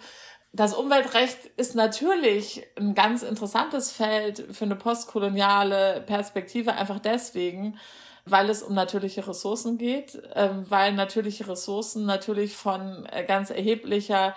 das 0.54 0.74
Umweltrecht 0.74 1.46
ist 1.58 1.76
natürlich 1.76 2.68
ein 2.78 2.94
ganz 2.94 3.24
interessantes 3.24 3.92
Feld 3.92 4.46
für 4.52 4.66
eine 4.66 4.76
postkoloniale 4.76 6.02
Perspektive, 6.02 6.74
einfach 6.74 7.00
deswegen, 7.00 7.78
weil 8.26 8.50
es 8.50 8.62
um 8.62 8.76
natürliche 8.76 9.26
Ressourcen 9.28 9.78
geht, 9.78 10.22
ähm, 10.36 10.66
weil 10.70 10.94
natürliche 10.94 11.48
Ressourcen 11.48 12.06
natürlich 12.06 12.56
von 12.56 13.06
äh, 13.06 13.24
ganz 13.24 13.50
erheblicher 13.50 14.36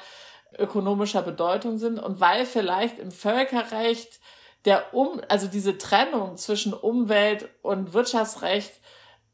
ökonomischer 0.57 1.23
Bedeutung 1.23 1.79
sind 1.79 1.99
und 1.99 2.21
weil 2.21 2.47
vielleicht 2.47 2.99
im 3.01 3.11
Völkerrecht 3.11 4.21
der 4.65 4.95
um, 4.95 5.21
also 5.29 5.47
diese 5.47 5.77
Trennung 5.77 6.37
zwischen 6.37 6.73
Umwelt 6.73 7.49
und 7.63 7.93
Wirtschaftsrecht, 7.93 8.73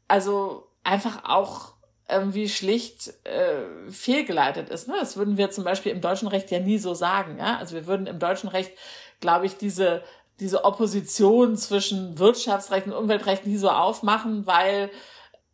also 0.07 0.67
einfach 0.83 1.23
auch 1.23 1.73
irgendwie 2.11 2.49
schlicht 2.49 3.13
äh, 3.23 3.89
fehlgeleitet 3.89 4.69
ist. 4.69 4.87
Ne? 4.87 4.95
Das 4.99 5.17
würden 5.17 5.37
wir 5.37 5.49
zum 5.51 5.63
Beispiel 5.63 5.91
im 5.91 6.01
deutschen 6.01 6.27
Recht 6.27 6.51
ja 6.51 6.59
nie 6.59 6.77
so 6.77 6.93
sagen. 6.93 7.37
Ja? 7.39 7.57
Also 7.57 7.75
wir 7.75 7.87
würden 7.87 8.07
im 8.07 8.19
deutschen 8.19 8.49
Recht, 8.49 8.71
glaube 9.19 9.45
ich, 9.45 9.57
diese 9.57 10.03
diese 10.41 10.65
Opposition 10.65 11.55
zwischen 11.55 12.17
Wirtschaftsrecht 12.17 12.87
und 12.87 12.93
Umweltrecht 12.93 13.45
nie 13.45 13.57
so 13.57 13.69
aufmachen, 13.69 14.47
weil 14.47 14.89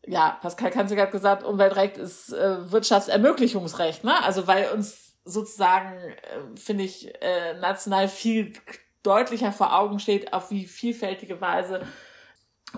ja, 0.06 0.38
Pascal 0.42 0.72
Kanzig 0.72 0.98
hat 0.98 1.12
gesagt, 1.12 1.44
Umweltrecht 1.44 1.98
ist 1.98 2.32
äh, 2.32 2.72
Wirtschaftsermöglichungsrecht, 2.72 4.06
ne? 4.06 4.24
Also 4.24 4.48
weil 4.48 4.72
uns 4.72 5.14
sozusagen, 5.26 5.98
äh, 5.98 6.58
finde 6.58 6.86
ich, 6.86 7.14
äh, 7.22 7.56
national 7.60 8.08
viel 8.08 8.54
deutlicher 9.04 9.52
vor 9.52 9.78
Augen 9.78 10.00
steht, 10.00 10.32
auf 10.32 10.50
wie 10.52 10.66
vielfältige 10.66 11.42
Weise 11.42 11.82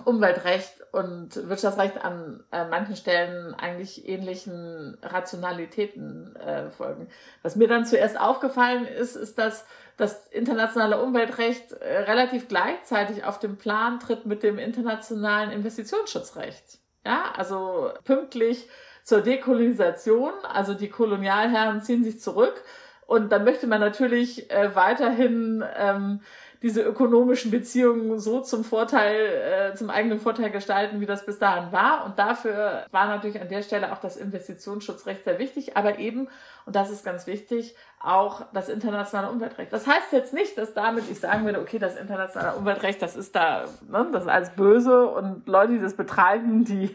Umweltrecht 0.04 0.72
und 0.92 1.48
Wirtschaftsrecht 1.48 2.04
an 2.04 2.42
äh, 2.50 2.66
manchen 2.68 2.96
Stellen 2.96 3.54
eigentlich 3.54 4.08
ähnlichen 4.08 4.98
Rationalitäten 5.02 6.36
äh, 6.36 6.70
folgen. 6.70 7.08
Was 7.42 7.56
mir 7.56 7.68
dann 7.68 7.84
zuerst 7.84 8.18
aufgefallen 8.18 8.86
ist, 8.86 9.16
ist, 9.16 9.38
dass 9.38 9.64
das 9.96 10.26
internationale 10.28 11.00
Umweltrecht 11.02 11.72
äh, 11.72 11.98
relativ 11.98 12.48
gleichzeitig 12.48 13.24
auf 13.24 13.38
den 13.38 13.56
Plan 13.56 14.00
tritt 14.00 14.26
mit 14.26 14.42
dem 14.42 14.58
internationalen 14.58 15.50
Investitionsschutzrecht. 15.50 16.78
Ja, 17.04 17.32
also 17.36 17.90
pünktlich 18.04 18.68
zur 19.04 19.22
Dekolonisation, 19.22 20.32
also 20.42 20.74
die 20.74 20.88
Kolonialherren 20.88 21.82
ziehen 21.82 22.04
sich 22.04 22.20
zurück 22.20 22.62
und 23.06 23.32
dann 23.32 23.42
möchte 23.42 23.66
man 23.66 23.80
natürlich 23.80 24.50
äh, 24.52 24.74
weiterhin 24.76 25.64
ähm, 25.76 26.20
diese 26.62 26.82
ökonomischen 26.82 27.50
Beziehungen 27.50 28.18
so 28.18 28.40
zum 28.40 28.64
Vorteil, 28.64 29.72
äh, 29.72 29.74
zum 29.74 29.88
eigenen 29.88 30.20
Vorteil 30.20 30.50
gestalten, 30.50 31.00
wie 31.00 31.06
das 31.06 31.24
bis 31.24 31.38
dahin 31.38 31.72
war. 31.72 32.04
Und 32.04 32.18
dafür 32.18 32.84
war 32.90 33.06
natürlich 33.06 33.40
an 33.40 33.48
der 33.48 33.62
Stelle 33.62 33.92
auch 33.92 33.98
das 33.98 34.18
Investitionsschutzrecht 34.18 35.24
sehr 35.24 35.38
wichtig, 35.38 35.76
aber 35.78 35.98
eben, 35.98 36.28
und 36.66 36.76
das 36.76 36.90
ist 36.90 37.02
ganz 37.02 37.26
wichtig, 37.26 37.74
auch 37.98 38.42
das 38.52 38.68
internationale 38.68 39.30
Umweltrecht. 39.30 39.72
Das 39.72 39.86
heißt 39.86 40.12
jetzt 40.12 40.34
nicht, 40.34 40.58
dass 40.58 40.74
damit 40.74 41.04
ich 41.10 41.18
sagen 41.18 41.46
würde, 41.46 41.60
okay, 41.60 41.78
das 41.78 41.96
internationale 41.96 42.56
Umweltrecht, 42.56 43.00
das 43.00 43.16
ist 43.16 43.34
da, 43.34 43.64
ne, 43.88 44.08
das 44.12 44.24
ist 44.24 44.28
alles 44.28 44.50
böse 44.50 45.06
und 45.06 45.48
Leute, 45.48 45.72
die 45.72 45.80
das 45.80 45.94
betreiben, 45.94 46.64
die, 46.64 46.94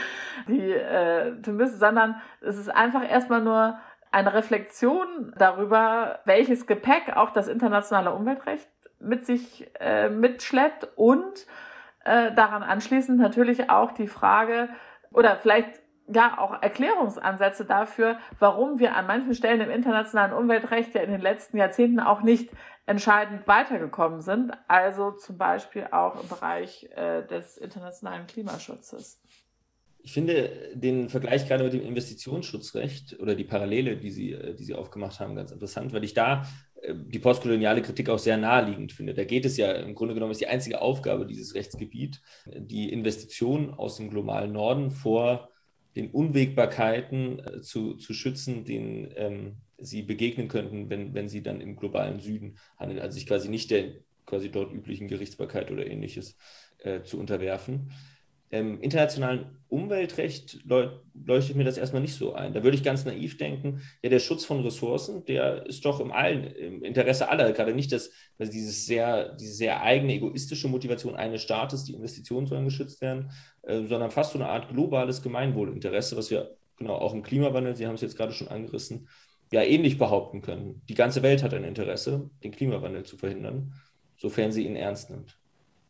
die 0.48 0.72
äh, 0.72 1.40
tun 1.40 1.56
müssen, 1.56 1.78
sondern 1.78 2.20
es 2.42 2.58
ist 2.58 2.68
einfach 2.68 3.08
erstmal 3.08 3.40
nur 3.40 3.78
eine 4.10 4.34
Reflexion 4.34 5.32
darüber, 5.38 6.20
welches 6.26 6.66
Gepäck 6.66 7.16
auch 7.16 7.30
das 7.30 7.48
internationale 7.48 8.12
Umweltrecht 8.12 8.68
mit 9.00 9.26
sich 9.26 9.70
äh, 9.80 10.08
mitschleppt 10.08 10.88
und 10.96 11.46
äh, 12.04 12.32
daran 12.34 12.62
anschließend 12.62 13.18
natürlich 13.18 13.70
auch 13.70 13.92
die 13.92 14.08
Frage 14.08 14.68
oder 15.12 15.36
vielleicht 15.36 15.80
ja 16.08 16.38
auch 16.38 16.62
Erklärungsansätze 16.62 17.64
dafür, 17.64 18.18
warum 18.38 18.78
wir 18.78 18.94
an 18.94 19.06
manchen 19.06 19.34
Stellen 19.34 19.60
im 19.60 19.70
internationalen 19.70 20.32
Umweltrecht 20.32 20.94
ja 20.94 21.00
in 21.02 21.10
den 21.10 21.20
letzten 21.20 21.56
Jahrzehnten 21.56 22.00
auch 22.00 22.22
nicht 22.22 22.50
entscheidend 22.86 23.48
weitergekommen 23.48 24.20
sind, 24.20 24.52
also 24.68 25.10
zum 25.10 25.36
Beispiel 25.38 25.88
auch 25.90 26.22
im 26.22 26.28
Bereich 26.28 26.88
äh, 26.94 27.26
des 27.26 27.56
internationalen 27.56 28.26
Klimaschutzes. 28.28 29.20
Ich 29.98 30.12
finde 30.12 30.70
den 30.74 31.08
Vergleich 31.08 31.48
gerade 31.48 31.64
mit 31.64 31.72
dem 31.72 31.82
Investitionsschutzrecht 31.82 33.18
oder 33.18 33.34
die 33.34 33.42
Parallele, 33.42 33.96
die 33.96 34.10
Sie, 34.10 34.38
die 34.56 34.62
Sie 34.62 34.74
aufgemacht 34.74 35.18
haben, 35.18 35.34
ganz 35.34 35.50
interessant, 35.50 35.92
weil 35.92 36.04
ich 36.04 36.14
da 36.14 36.42
äh, 36.42 36.44
die 36.92 37.18
postkoloniale 37.18 37.82
Kritik 37.82 38.08
auch 38.08 38.18
sehr 38.18 38.36
naheliegend 38.36 38.92
finde. 38.92 39.14
Da 39.14 39.24
geht 39.24 39.44
es 39.44 39.56
ja 39.56 39.72
im 39.72 39.94
Grunde 39.94 40.14
genommen, 40.14 40.32
ist 40.32 40.40
die 40.40 40.46
einzige 40.46 40.80
Aufgabe 40.80 41.26
dieses 41.26 41.54
Rechtsgebiet, 41.54 42.20
die 42.46 42.90
Investition 42.92 43.74
aus 43.74 43.96
dem 43.96 44.10
globalen 44.10 44.52
Norden 44.52 44.90
vor 44.90 45.50
den 45.96 46.10
Unwägbarkeiten 46.10 47.38
äh, 47.38 47.60
zu, 47.62 47.94
zu 47.94 48.12
schützen, 48.12 48.64
denen 48.64 49.12
ähm, 49.16 49.56
sie 49.78 50.02
begegnen 50.02 50.48
könnten, 50.48 50.90
wenn, 50.90 51.14
wenn 51.14 51.28
sie 51.28 51.42
dann 51.42 51.60
im 51.60 51.76
globalen 51.76 52.20
Süden 52.20 52.58
handeln. 52.78 53.00
Also 53.00 53.14
sich 53.14 53.26
quasi 53.26 53.48
nicht 53.48 53.70
der 53.70 53.94
quasi 54.26 54.50
dort 54.50 54.72
üblichen 54.72 55.08
Gerichtsbarkeit 55.08 55.70
oder 55.70 55.86
ähnliches 55.86 56.36
äh, 56.78 57.02
zu 57.02 57.18
unterwerfen. 57.18 57.92
Im 58.50 58.80
internationalen 58.80 59.56
Umweltrecht 59.68 60.60
leuchtet 60.64 61.56
mir 61.56 61.64
das 61.64 61.78
erstmal 61.78 62.02
nicht 62.02 62.14
so 62.14 62.34
ein. 62.34 62.52
Da 62.52 62.62
würde 62.62 62.76
ich 62.76 62.84
ganz 62.84 63.04
naiv 63.04 63.36
denken, 63.36 63.80
ja, 64.02 64.10
der 64.10 64.20
Schutz 64.20 64.44
von 64.44 64.60
Ressourcen, 64.60 65.24
der 65.24 65.66
ist 65.66 65.84
doch 65.84 65.98
im, 65.98 66.12
allen, 66.12 66.44
im 66.44 66.84
Interesse 66.84 67.28
aller, 67.28 67.52
gerade 67.52 67.74
nicht 67.74 67.90
das, 67.90 68.12
also 68.38 68.52
dieses 68.52 68.86
sehr, 68.86 69.34
diese 69.34 69.54
sehr 69.54 69.82
eigene 69.82 70.14
egoistische 70.14 70.68
Motivation 70.68 71.16
eines 71.16 71.42
Staates, 71.42 71.84
die 71.84 71.94
Investitionen 71.94 72.46
sollen 72.46 72.64
geschützt 72.64 73.00
werden, 73.00 73.32
äh, 73.62 73.84
sondern 73.86 74.12
fast 74.12 74.32
so 74.32 74.38
eine 74.38 74.48
Art 74.48 74.68
globales 74.68 75.22
Gemeinwohlinteresse, 75.22 76.16
was 76.16 76.30
wir 76.30 76.56
genau 76.76 76.94
auch 76.94 77.12
im 77.12 77.24
Klimawandel, 77.24 77.74
Sie 77.74 77.86
haben 77.86 77.96
es 77.96 78.02
jetzt 78.02 78.16
gerade 78.16 78.32
schon 78.32 78.48
angerissen, 78.48 79.08
ja 79.52 79.62
ähnlich 79.62 79.98
behaupten 79.98 80.42
können. 80.42 80.82
Die 80.88 80.94
ganze 80.94 81.22
Welt 81.22 81.42
hat 81.42 81.54
ein 81.54 81.64
Interesse, 81.64 82.30
den 82.44 82.52
Klimawandel 82.52 83.04
zu 83.04 83.16
verhindern, 83.16 83.74
sofern 84.16 84.52
sie 84.52 84.66
ihn 84.66 84.76
ernst 84.76 85.10
nimmt. 85.10 85.38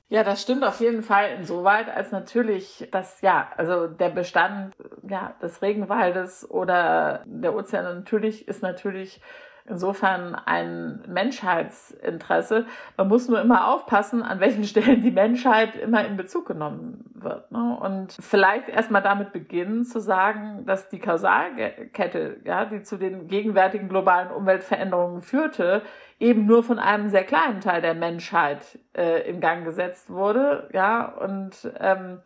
Ja, 0.08 0.22
das 0.22 0.42
stimmt 0.42 0.62
auf 0.62 0.78
jeden 0.78 1.02
Fall. 1.02 1.30
Insoweit, 1.36 1.88
als 1.88 2.12
natürlich 2.12 2.88
das, 2.92 3.20
ja, 3.22 3.50
also 3.56 3.88
der 3.88 4.10
Bestand 4.10 4.72
ja, 5.02 5.34
des 5.42 5.62
Regenwaldes 5.62 6.48
oder 6.48 7.24
der 7.26 7.54
Ozeane 7.56 7.92
natürlich 7.92 8.46
ist 8.46 8.62
natürlich 8.62 9.20
insofern 9.68 10.34
ein 10.34 11.02
Menschheitsinteresse. 11.06 12.66
Man 12.96 13.08
muss 13.08 13.28
nur 13.28 13.40
immer 13.40 13.68
aufpassen, 13.68 14.22
an 14.22 14.40
welchen 14.40 14.64
Stellen 14.76 15.02
die 15.02 15.10
Menschheit 15.10 15.76
immer 15.76 16.04
in 16.06 16.16
Bezug 16.16 16.46
genommen 16.46 17.04
wird. 17.14 17.50
Ne? 17.52 17.78
Und 17.80 18.16
vielleicht 18.20 18.68
erstmal 18.68 19.02
damit 19.02 19.32
beginnen 19.32 19.84
zu 19.84 20.00
sagen, 20.00 20.64
dass 20.66 20.88
die 20.88 20.98
Kausalkette, 20.98 22.38
ja, 22.44 22.64
die 22.64 22.82
zu 22.82 22.96
den 22.96 23.28
gegenwärtigen 23.28 23.88
globalen 23.88 24.30
Umweltveränderungen 24.30 25.22
führte, 25.22 25.82
eben 26.18 26.46
nur 26.46 26.62
von 26.62 26.78
einem 26.78 27.08
sehr 27.08 27.24
kleinen 27.24 27.60
Teil 27.60 27.82
der 27.82 27.94
Menschheit 27.94 28.78
äh, 28.96 29.28
in 29.28 29.40
Gang 29.40 29.64
gesetzt 29.64 30.10
wurde. 30.10 30.68
Ja, 30.72 31.04
und 31.04 31.70
ähm, 31.78 32.18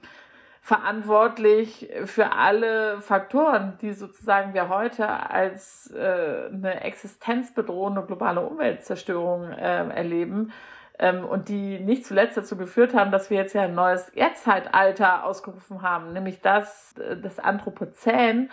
verantwortlich 0.70 1.88
für 2.04 2.30
alle 2.30 3.00
Faktoren, 3.00 3.76
die 3.82 3.92
sozusagen 3.92 4.54
wir 4.54 4.68
heute 4.68 5.08
als 5.08 5.90
äh, 5.90 6.46
eine 6.52 6.82
existenzbedrohende 6.84 8.02
globale 8.02 8.40
Umweltzerstörung 8.40 9.50
äh, 9.50 9.88
erleben 9.88 10.52
ähm, 11.00 11.24
und 11.24 11.48
die 11.48 11.80
nicht 11.80 12.06
zuletzt 12.06 12.36
dazu 12.36 12.56
geführt 12.56 12.94
haben, 12.94 13.10
dass 13.10 13.30
wir 13.30 13.38
jetzt 13.38 13.52
ja 13.52 13.62
ein 13.62 13.74
neues 13.74 14.10
Erdzeitalter 14.10 15.24
ausgerufen 15.24 15.82
haben, 15.82 16.12
nämlich 16.12 16.40
das 16.40 16.94
äh, 16.98 17.16
das 17.16 17.40
Anthropozän, 17.40 18.48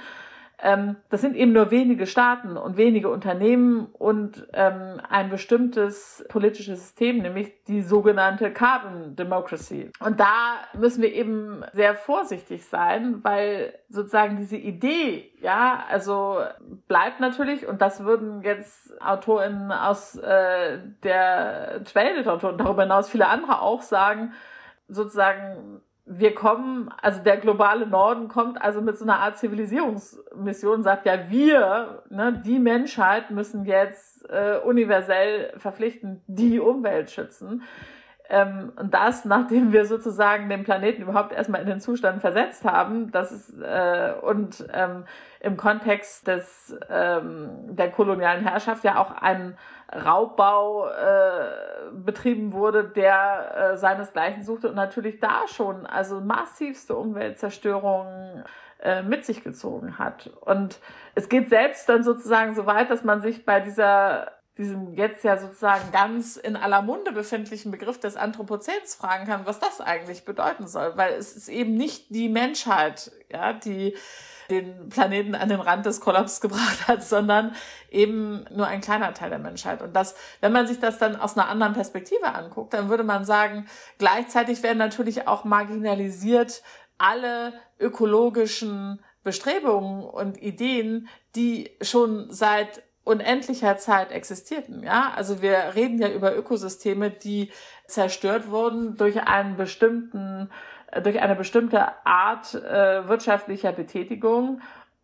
das 1.09 1.21
sind 1.21 1.35
eben 1.35 1.53
nur 1.53 1.69
wenige 1.69 2.07
Staaten 2.07 2.57
und 2.57 2.77
wenige 2.77 3.09
Unternehmen 3.09 3.85
und 3.93 4.47
ähm, 4.53 4.99
ein 5.07 5.29
bestimmtes 5.29 6.25
politisches 6.29 6.79
System, 6.81 7.19
nämlich 7.19 7.63
die 7.65 7.83
sogenannte 7.83 8.51
Carbon 8.51 9.15
Democracy. 9.15 9.91
Und 9.99 10.19
da 10.19 10.55
müssen 10.73 11.03
wir 11.03 11.13
eben 11.13 11.63
sehr 11.73 11.93
vorsichtig 11.93 12.65
sein, 12.65 13.23
weil 13.23 13.77
sozusagen 13.89 14.37
diese 14.37 14.57
Idee, 14.57 15.31
ja, 15.41 15.83
also 15.89 16.39
bleibt 16.87 17.19
natürlich, 17.19 17.67
und 17.67 17.79
das 17.79 18.03
würden 18.03 18.41
jetzt 18.41 18.99
AutorInnen 18.99 19.71
aus 19.71 20.15
äh, 20.15 20.79
der 21.03 21.81
und 22.47 22.59
darüber 22.59 22.81
hinaus 22.81 23.09
viele 23.09 23.27
andere 23.27 23.61
auch 23.61 23.83
sagen, 23.83 24.33
sozusagen 24.87 25.81
wir 26.09 26.33
kommen, 26.33 26.89
also 27.01 27.21
der 27.21 27.37
globale 27.37 27.85
Norden 27.85 28.29
kommt 28.29 28.61
also 28.61 28.81
mit 28.81 28.97
so 28.97 29.03
einer 29.03 29.19
Art 29.19 29.37
Zivilisierungsmission, 29.37 30.81
sagt 30.81 31.05
ja, 31.05 31.29
wir, 31.29 32.03
ne, 32.09 32.41
die 32.45 32.59
Menschheit 32.59 33.29
müssen 33.29 33.65
jetzt 33.65 34.27
äh, 34.29 34.57
universell 34.63 35.53
verpflichtend 35.57 36.21
die 36.27 36.59
Umwelt 36.59 37.11
schützen. 37.11 37.63
Ähm, 38.29 38.71
und 38.77 38.93
das, 38.93 39.25
nachdem 39.25 39.71
wir 39.71 39.85
sozusagen 39.85 40.49
den 40.49 40.63
Planeten 40.63 41.01
überhaupt 41.01 41.33
erstmal 41.33 41.61
in 41.61 41.67
den 41.67 41.79
Zustand 41.81 42.21
versetzt 42.21 42.65
haben, 42.65 43.11
das 43.11 43.31
ist, 43.31 43.61
äh, 43.61 44.13
und 44.21 44.65
ähm, 44.73 45.05
im 45.39 45.57
Kontext 45.57 46.27
des, 46.27 46.77
ähm, 46.89 47.75
der 47.75 47.91
kolonialen 47.91 48.45
Herrschaft 48.45 48.83
ja 48.83 48.97
auch 48.97 49.11
ein 49.11 49.57
Raubbau 49.93 50.89
äh, 50.89 51.91
betrieben 51.93 52.51
wurde, 52.51 52.83
der 52.83 53.55
äh, 53.73 53.77
seinesgleichen 53.77 54.43
suchte 54.43 54.69
und 54.69 54.75
natürlich 54.75 55.19
da 55.19 55.47
schon 55.47 55.85
also 55.85 56.19
massivste 56.19 56.95
Umweltzerstörungen 56.95 58.43
äh, 58.81 59.01
mit 59.01 59.25
sich 59.25 59.43
gezogen 59.43 59.97
hat. 59.97 60.29
Und 60.41 60.79
es 61.15 61.29
geht 61.29 61.49
selbst 61.49 61.87
dann 61.87 62.03
sozusagen 62.03 62.53
so 62.53 62.65
weit, 62.65 62.89
dass 62.89 63.03
man 63.03 63.21
sich 63.21 63.45
bei 63.45 63.59
dieser 63.59 64.31
diesem 64.57 64.93
jetzt 64.93 65.23
ja 65.23 65.37
sozusagen 65.37 65.91
ganz 65.91 66.35
in 66.35 66.55
aller 66.55 66.81
Munde 66.81 67.11
befindlichen 67.11 67.71
Begriff 67.71 67.99
des 67.99 68.15
Anthropozäns 68.15 68.95
fragen 68.95 69.27
kann, 69.27 69.45
was 69.45 69.59
das 69.59 69.81
eigentlich 69.81 70.25
bedeuten 70.25 70.67
soll, 70.67 70.93
weil 70.97 71.13
es 71.13 71.35
ist 71.35 71.47
eben 71.47 71.75
nicht 71.75 72.09
die 72.09 72.27
Menschheit, 72.27 73.11
ja, 73.31 73.53
die 73.53 73.95
den 74.49 74.89
Planeten 74.89 75.35
an 75.35 75.49
den 75.49 75.59
Rand 75.59 75.85
des 75.85 76.01
Kollaps 76.01 76.41
gebracht 76.41 76.87
hat, 76.87 77.03
sondern 77.03 77.53
eben 77.91 78.45
nur 78.51 78.67
ein 78.67 78.81
kleiner 78.81 79.13
Teil 79.13 79.29
der 79.29 79.39
Menschheit. 79.39 79.81
Und 79.81 79.95
das, 79.95 80.15
wenn 80.41 80.51
man 80.51 80.67
sich 80.67 80.79
das 80.79 80.97
dann 80.97 81.15
aus 81.15 81.37
einer 81.37 81.49
anderen 81.49 81.73
Perspektive 81.73 82.33
anguckt, 82.33 82.73
dann 82.73 82.89
würde 82.89 83.03
man 83.03 83.25
sagen, 83.25 83.67
gleichzeitig 83.97 84.63
werden 84.63 84.77
natürlich 84.77 85.27
auch 85.27 85.43
marginalisiert 85.43 86.63
alle 86.97 87.53
ökologischen 87.79 88.99
Bestrebungen 89.23 90.03
und 90.03 90.41
Ideen, 90.41 91.09
die 91.35 91.71
schon 91.81 92.31
seit 92.31 92.81
unendlicher 93.03 93.77
Zeit 93.77 94.11
existierten. 94.11 94.83
Ja, 94.83 95.13
also 95.15 95.41
wir 95.41 95.75
reden 95.75 95.99
ja 95.99 96.09
über 96.09 96.35
Ökosysteme, 96.35 97.09
die 97.09 97.51
zerstört 97.87 98.49
wurden 98.49 98.97
durch 98.97 99.21
einen 99.21 99.55
bestimmten 99.55 100.49
durch 101.03 101.21
eine 101.21 101.35
bestimmte 101.35 101.85
Art 102.05 102.53
äh, 102.53 103.07
wirtschaftlicher 103.07 103.71
Betätigung 103.71 104.61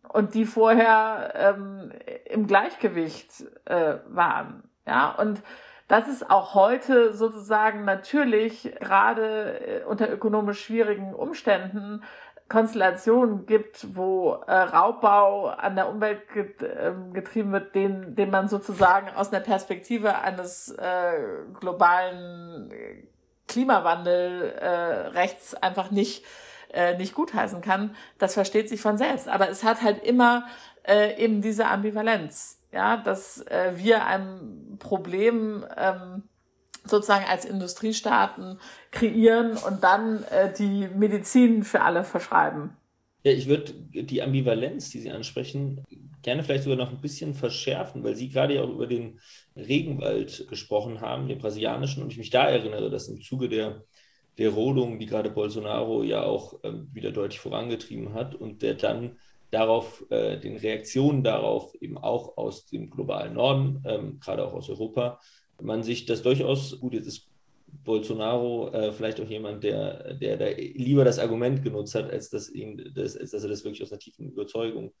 und 0.08 0.34
die 0.34 0.44
vorher 0.44 1.32
ähm, 1.34 1.92
im 2.26 2.46
Gleichgewicht 2.46 3.44
äh, 3.64 3.96
waren. 4.08 4.62
Ja, 4.86 5.10
und 5.10 5.42
das 5.88 6.08
ist 6.08 6.30
auch 6.30 6.54
heute 6.54 7.12
sozusagen 7.14 7.84
natürlich 7.84 8.74
gerade 8.80 9.60
äh, 9.60 9.84
unter 9.84 10.10
ökonomisch 10.10 10.64
schwierigen 10.64 11.14
Umständen 11.14 12.02
Konstellationen 12.48 13.46
gibt, 13.46 13.96
wo 13.96 14.34
äh, 14.46 14.52
Raubbau 14.52 15.46
an 15.46 15.76
der 15.76 15.88
Umwelt 15.88 16.28
get, 16.32 16.62
äh, 16.62 16.92
getrieben 17.12 17.52
wird, 17.52 17.74
den, 17.74 18.14
den 18.14 18.30
man 18.30 18.48
sozusagen 18.48 19.08
aus 19.16 19.32
einer 19.32 19.42
Perspektive 19.42 20.18
eines 20.18 20.70
äh, 20.70 21.44
globalen 21.58 22.70
Klimawandel 23.46 24.54
äh, 24.60 24.66
rechts 25.08 25.54
einfach 25.54 25.90
nicht 25.90 26.24
äh, 26.74 26.96
nicht 26.98 27.14
gutheißen 27.14 27.60
kann, 27.60 27.94
das 28.18 28.34
versteht 28.34 28.68
sich 28.68 28.80
von 28.80 28.98
selbst. 28.98 29.28
Aber 29.28 29.48
es 29.48 29.62
hat 29.62 29.82
halt 29.82 30.02
immer 30.02 30.46
äh, 30.82 31.22
eben 31.22 31.40
diese 31.40 31.66
Ambivalenz, 31.66 32.60
ja, 32.72 32.96
dass 32.96 33.40
äh, 33.46 33.72
wir 33.76 34.06
ein 34.06 34.76
Problem 34.78 35.64
ähm, 35.76 36.24
sozusagen 36.84 37.24
als 37.24 37.44
Industriestaaten 37.44 38.58
kreieren 38.90 39.56
und 39.56 39.84
dann 39.84 40.24
äh, 40.24 40.52
die 40.52 40.88
Medizin 40.88 41.62
für 41.62 41.80
alle 41.80 42.04
verschreiben. 42.04 42.76
Ja, 43.22 43.32
ich 43.32 43.46
würde 43.46 43.72
die 43.72 44.22
Ambivalenz, 44.22 44.90
die 44.90 45.00
Sie 45.00 45.10
ansprechen, 45.10 45.82
gerne 46.24 46.42
vielleicht 46.42 46.64
sogar 46.64 46.78
noch 46.78 46.90
ein 46.90 47.00
bisschen 47.00 47.34
verschärfen, 47.34 48.02
weil 48.02 48.16
Sie 48.16 48.28
gerade 48.28 48.54
ja 48.54 48.62
auch 48.62 48.70
über 48.70 48.86
den 48.86 49.20
Regenwald 49.54 50.48
gesprochen 50.48 51.00
haben, 51.00 51.28
den 51.28 51.38
brasilianischen, 51.38 52.02
und 52.02 52.10
ich 52.10 52.18
mich 52.18 52.30
da 52.30 52.48
erinnere, 52.48 52.90
dass 52.90 53.08
im 53.08 53.20
Zuge 53.20 53.48
der, 53.48 53.84
der 54.38 54.50
Rodung, 54.50 54.98
die 54.98 55.06
gerade 55.06 55.30
Bolsonaro 55.30 56.02
ja 56.02 56.24
auch 56.24 56.58
ähm, 56.64 56.88
wieder 56.92 57.12
deutlich 57.12 57.38
vorangetrieben 57.38 58.14
hat 58.14 58.34
und 58.34 58.62
der 58.62 58.74
dann 58.74 59.18
darauf, 59.50 60.04
äh, 60.10 60.38
den 60.40 60.56
Reaktionen 60.56 61.22
darauf 61.22 61.74
eben 61.80 61.98
auch 61.98 62.36
aus 62.36 62.66
dem 62.66 62.90
globalen 62.90 63.34
Norden, 63.34 63.82
ähm, 63.86 64.18
gerade 64.18 64.44
auch 64.44 64.54
aus 64.54 64.68
Europa, 64.68 65.20
man 65.62 65.84
sich 65.84 66.06
das 66.06 66.22
durchaus, 66.22 66.80
gut, 66.80 66.94
jetzt 66.94 67.06
ist 67.06 67.28
Bolsonaro 67.84 68.70
äh, 68.72 68.92
vielleicht 68.92 69.20
auch 69.20 69.28
jemand, 69.28 69.64
der, 69.64 70.14
der, 70.14 70.36
der 70.36 70.56
lieber 70.56 71.04
das 71.04 71.18
Argument 71.18 71.62
genutzt 71.62 71.94
hat, 71.94 72.10
als 72.10 72.30
dass, 72.30 72.50
ihn, 72.50 72.92
das, 72.94 73.16
als 73.16 73.32
dass 73.32 73.42
er 73.42 73.48
das 73.48 73.64
wirklich 73.64 73.82
aus 73.82 73.92
einer 73.92 73.98
tiefen 73.98 74.30
Überzeugung 74.30 74.92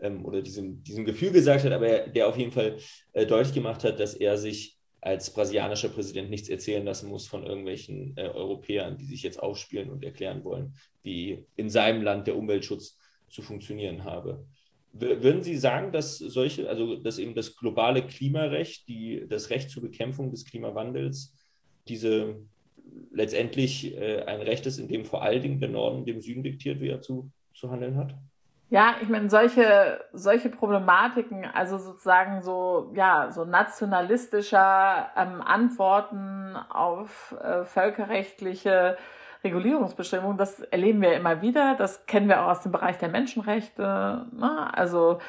ähm, 0.00 0.24
oder 0.24 0.42
diesem, 0.42 0.82
diesem 0.82 1.04
Gefühl 1.04 1.32
gesagt 1.32 1.64
hat, 1.64 1.72
aber 1.72 2.06
der 2.06 2.28
auf 2.28 2.36
jeden 2.36 2.52
Fall 2.52 2.78
äh, 3.12 3.26
deutlich 3.26 3.54
gemacht 3.54 3.84
hat, 3.84 4.00
dass 4.00 4.14
er 4.14 4.36
sich 4.36 4.76
als 5.00 5.32
brasilianischer 5.32 5.88
Präsident 5.88 6.30
nichts 6.30 6.48
erzählen 6.48 6.84
lassen 6.84 7.08
muss 7.08 7.26
von 7.26 7.44
irgendwelchen 7.46 8.16
äh, 8.16 8.28
Europäern, 8.28 8.96
die 8.98 9.04
sich 9.04 9.22
jetzt 9.22 9.40
aufspielen 9.40 9.90
und 9.90 10.04
erklären 10.04 10.42
wollen, 10.42 10.74
wie 11.02 11.44
in 11.54 11.68
seinem 11.68 12.02
Land 12.02 12.26
der 12.26 12.36
Umweltschutz 12.36 12.98
zu 13.28 13.42
funktionieren 13.42 14.04
habe. 14.04 14.44
Würden 14.92 15.42
Sie 15.42 15.56
sagen, 15.56 15.92
dass 15.92 16.16
solche, 16.16 16.68
also 16.70 16.96
dass 16.96 17.18
eben 17.18 17.34
das 17.34 17.54
globale 17.54 18.06
Klimarecht, 18.06 18.88
die, 18.88 19.26
das 19.28 19.50
Recht 19.50 19.68
zur 19.68 19.82
Bekämpfung 19.82 20.30
des 20.30 20.46
Klimawandels, 20.46 21.34
diese 21.86 22.40
letztendlich 23.12 23.94
äh, 23.94 24.22
ein 24.22 24.40
Recht 24.40 24.64
ist, 24.66 24.78
in 24.78 24.88
dem 24.88 25.04
vor 25.04 25.22
allen 25.22 25.42
Dingen 25.42 25.60
der 25.60 25.68
Norden 25.68 26.04
dem 26.04 26.20
Süden 26.20 26.42
diktiert, 26.42 26.80
wie 26.80 26.88
er 26.88 27.02
zu, 27.02 27.30
zu 27.54 27.70
handeln 27.70 27.96
hat? 27.96 28.16
Ja, 28.68 28.96
ich 29.00 29.08
meine, 29.08 29.30
solche, 29.30 30.04
solche 30.12 30.48
Problematiken, 30.48 31.44
also 31.44 31.78
sozusagen 31.78 32.42
so, 32.42 32.90
ja, 32.94 33.30
so 33.30 33.44
nationalistischer 33.44 35.08
ähm, 35.16 35.40
Antworten 35.40 36.56
auf 36.68 37.36
äh, 37.40 37.64
völkerrechtliche 37.64 38.96
Regulierungsbestimmungen, 39.44 40.36
das 40.36 40.60
erleben 40.60 41.00
wir 41.00 41.14
immer 41.14 41.42
wieder. 41.42 41.76
Das 41.76 42.06
kennen 42.06 42.28
wir 42.28 42.42
auch 42.42 42.48
aus 42.48 42.62
dem 42.62 42.72
Bereich 42.72 42.98
der 42.98 43.08
Menschenrechte. 43.08 44.26
Ne? 44.32 44.74
Also 44.74 45.20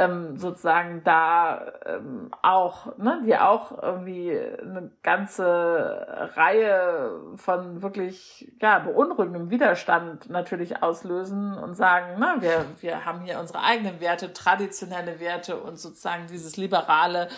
ähm, 0.00 0.38
sozusagen 0.38 1.02
da 1.04 1.72
ähm, 1.84 2.30
auch, 2.40 2.96
ne, 2.96 3.20
die 3.26 3.36
auch 3.36 3.82
irgendwie 3.82 4.30
eine 4.30 4.90
ganze 5.02 6.30
Reihe 6.36 7.20
von 7.36 7.82
wirklich 7.82 8.50
ja, 8.62 8.78
beunruhigendem 8.78 9.50
Widerstand 9.50 10.30
natürlich 10.30 10.82
auslösen 10.82 11.52
und 11.52 11.74
sagen, 11.74 12.18
ne, 12.18 12.36
wir, 12.38 12.64
wir 12.80 13.04
haben 13.04 13.20
hier 13.20 13.38
unsere 13.40 13.62
eigenen 13.62 14.00
Werte, 14.00 14.32
traditionelle 14.32 15.20
Werte 15.20 15.58
und 15.58 15.78
sozusagen 15.78 16.26
dieses 16.28 16.56
liberale 16.56 17.28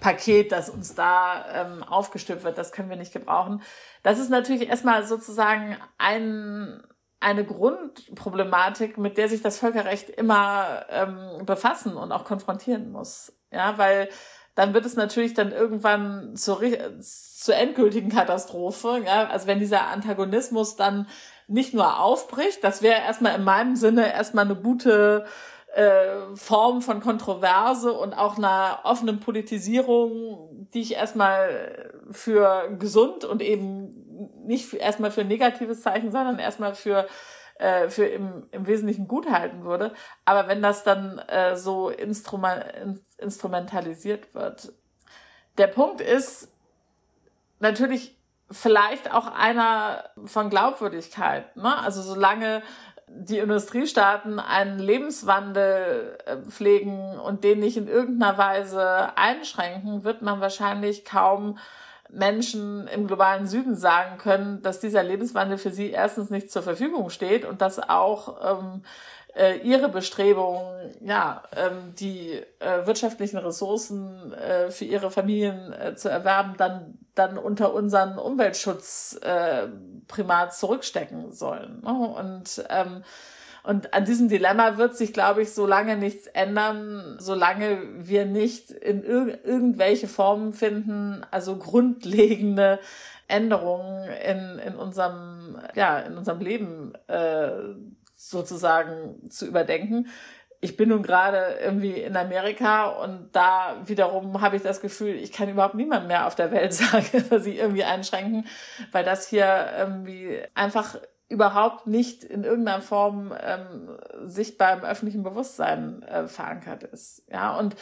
Paket, 0.00 0.50
das 0.50 0.70
uns 0.70 0.96
da 0.96 1.44
ähm, 1.54 1.84
aufgestülpt 1.84 2.42
wird, 2.42 2.58
das 2.58 2.72
können 2.72 2.90
wir 2.90 2.96
nicht 2.96 3.12
gebrauchen. 3.12 3.62
Das 4.02 4.18
ist 4.18 4.28
natürlich 4.28 4.68
erstmal 4.68 5.04
sozusagen 5.04 5.76
ein 5.98 6.82
eine 7.20 7.44
Grundproblematik, 7.44 8.98
mit 8.98 9.18
der 9.18 9.28
sich 9.28 9.42
das 9.42 9.58
Völkerrecht 9.58 10.08
immer 10.10 10.86
ähm, 10.90 11.44
befassen 11.44 11.96
und 11.96 12.12
auch 12.12 12.24
konfrontieren 12.24 12.92
muss. 12.92 13.32
Ja, 13.50 13.78
weil 13.78 14.08
dann 14.54 14.74
wird 14.74 14.84
es 14.84 14.96
natürlich 14.96 15.34
dann 15.34 15.52
irgendwann 15.52 16.34
zur, 16.36 16.60
zur 17.00 17.54
endgültigen 17.54 18.10
Katastrophe. 18.10 19.02
Ja, 19.04 19.28
also 19.28 19.46
wenn 19.46 19.60
dieser 19.60 19.86
Antagonismus 19.88 20.76
dann 20.76 21.06
nicht 21.46 21.74
nur 21.74 22.00
aufbricht, 22.00 22.62
das 22.62 22.82
wäre 22.82 23.00
erstmal 23.00 23.36
in 23.36 23.44
meinem 23.44 23.76
Sinne 23.76 24.12
erstmal 24.12 24.44
eine 24.44 24.56
gute 24.56 25.26
äh, 25.74 26.34
Form 26.34 26.82
von 26.82 27.00
Kontroverse 27.00 27.92
und 27.92 28.14
auch 28.14 28.36
einer 28.36 28.80
offenen 28.84 29.20
Politisierung, 29.20 30.68
die 30.74 30.80
ich 30.80 30.94
erstmal 30.94 31.92
für 32.10 32.76
gesund 32.78 33.24
und 33.24 33.42
eben 33.42 34.07
nicht 34.44 34.72
erstmal 34.74 35.10
für 35.10 35.22
ein 35.22 35.28
negatives 35.28 35.82
Zeichen, 35.82 36.10
sondern 36.10 36.38
erstmal 36.38 36.74
für 36.74 37.06
äh, 37.58 37.88
für 37.88 38.06
im, 38.06 38.46
im 38.52 38.66
Wesentlichen 38.66 39.08
gut 39.08 39.30
halten 39.30 39.64
würde. 39.64 39.92
Aber 40.24 40.46
wenn 40.46 40.62
das 40.62 40.84
dann 40.84 41.18
äh, 41.18 41.56
so 41.56 41.88
instrument, 41.88 42.64
in, 42.80 43.00
instrumentalisiert 43.18 44.32
wird. 44.34 44.72
Der 45.58 45.66
Punkt 45.66 46.00
ist 46.00 46.52
natürlich 47.58 48.16
vielleicht 48.50 49.12
auch 49.12 49.26
einer 49.26 50.04
von 50.24 50.50
Glaubwürdigkeit. 50.50 51.56
Ne? 51.56 51.76
Also 51.78 52.00
solange 52.00 52.62
die 53.08 53.38
Industriestaaten 53.38 54.38
einen 54.38 54.78
Lebenswandel 54.78 56.18
äh, 56.26 56.36
pflegen 56.48 57.18
und 57.18 57.42
den 57.42 57.58
nicht 57.58 57.76
in 57.76 57.88
irgendeiner 57.88 58.38
Weise 58.38 59.16
einschränken, 59.16 60.04
wird 60.04 60.22
man 60.22 60.40
wahrscheinlich 60.40 61.04
kaum 61.04 61.58
Menschen 62.10 62.86
im 62.88 63.06
globalen 63.06 63.46
Süden 63.46 63.74
sagen 63.74 64.18
können, 64.18 64.62
dass 64.62 64.80
dieser 64.80 65.02
Lebenswandel 65.02 65.58
für 65.58 65.70
sie 65.70 65.90
erstens 65.90 66.30
nicht 66.30 66.50
zur 66.50 66.62
Verfügung 66.62 67.10
steht 67.10 67.44
und 67.44 67.60
dass 67.60 67.78
auch 67.78 68.60
ähm, 68.60 68.82
äh, 69.34 69.58
ihre 69.58 69.88
Bestrebungen, 69.88 70.94
ja, 71.00 71.42
ähm, 71.54 71.94
die 71.98 72.42
äh, 72.60 72.86
wirtschaftlichen 72.86 73.38
Ressourcen 73.38 74.32
äh, 74.32 74.70
für 74.70 74.84
ihre 74.84 75.10
Familien 75.10 75.72
äh, 75.72 75.94
zu 75.94 76.08
erwerben, 76.08 76.54
dann 76.56 76.98
dann 77.18 77.36
unter 77.36 77.74
unseren 77.74 78.18
Umweltschutzprimat 78.18 80.48
äh, 80.48 80.50
zurückstecken 80.50 81.32
sollen. 81.32 81.82
Ne? 81.82 81.90
Und 81.90 82.64
ähm, 82.70 83.02
und 83.68 83.92
an 83.92 84.06
diesem 84.06 84.30
Dilemma 84.30 84.78
wird 84.78 84.96
sich, 84.96 85.12
glaube 85.12 85.42
ich, 85.42 85.52
so 85.52 85.66
lange 85.66 85.98
nichts 85.98 86.26
ändern, 86.26 87.16
solange 87.18 87.82
wir 87.98 88.24
nicht 88.24 88.70
in 88.70 89.02
ir 89.04 89.44
irgendwelche 89.44 90.08
Formen 90.08 90.54
finden, 90.54 91.26
also 91.30 91.56
grundlegende 91.56 92.78
Änderungen 93.26 94.08
in, 94.08 94.58
in 94.58 94.74
unserem, 94.74 95.58
ja, 95.74 95.98
in 95.98 96.16
unserem 96.16 96.40
Leben 96.40 96.94
äh, 97.08 97.50
sozusagen 98.16 99.28
zu 99.28 99.46
überdenken. 99.46 100.06
Ich 100.62 100.78
bin 100.78 100.88
nun 100.88 101.02
gerade 101.02 101.58
irgendwie 101.62 102.00
in 102.00 102.16
Amerika 102.16 102.86
und 102.86 103.28
da 103.32 103.82
wiederum 103.84 104.40
habe 104.40 104.56
ich 104.56 104.62
das 104.62 104.80
Gefühl, 104.80 105.14
ich 105.14 105.30
kann 105.30 105.50
überhaupt 105.50 105.74
niemand 105.74 106.08
mehr 106.08 106.26
auf 106.26 106.34
der 106.34 106.52
Welt 106.52 106.72
sagen, 106.72 107.22
dass 107.28 107.44
sie 107.44 107.58
irgendwie 107.58 107.84
einschränken, 107.84 108.46
weil 108.92 109.04
das 109.04 109.28
hier 109.28 109.72
irgendwie 109.76 110.40
einfach 110.54 110.96
überhaupt 111.28 111.86
nicht 111.86 112.24
in 112.24 112.44
irgendeiner 112.44 112.80
Form 112.80 113.34
ähm, 113.38 113.98
sichtbar 114.24 114.72
im 114.72 114.84
öffentlichen 114.84 115.22
Bewusstsein 115.22 116.02
äh, 116.02 116.26
verankert 116.26 116.84
ist. 116.84 117.22
Ja, 117.30 117.58
und 117.58 117.76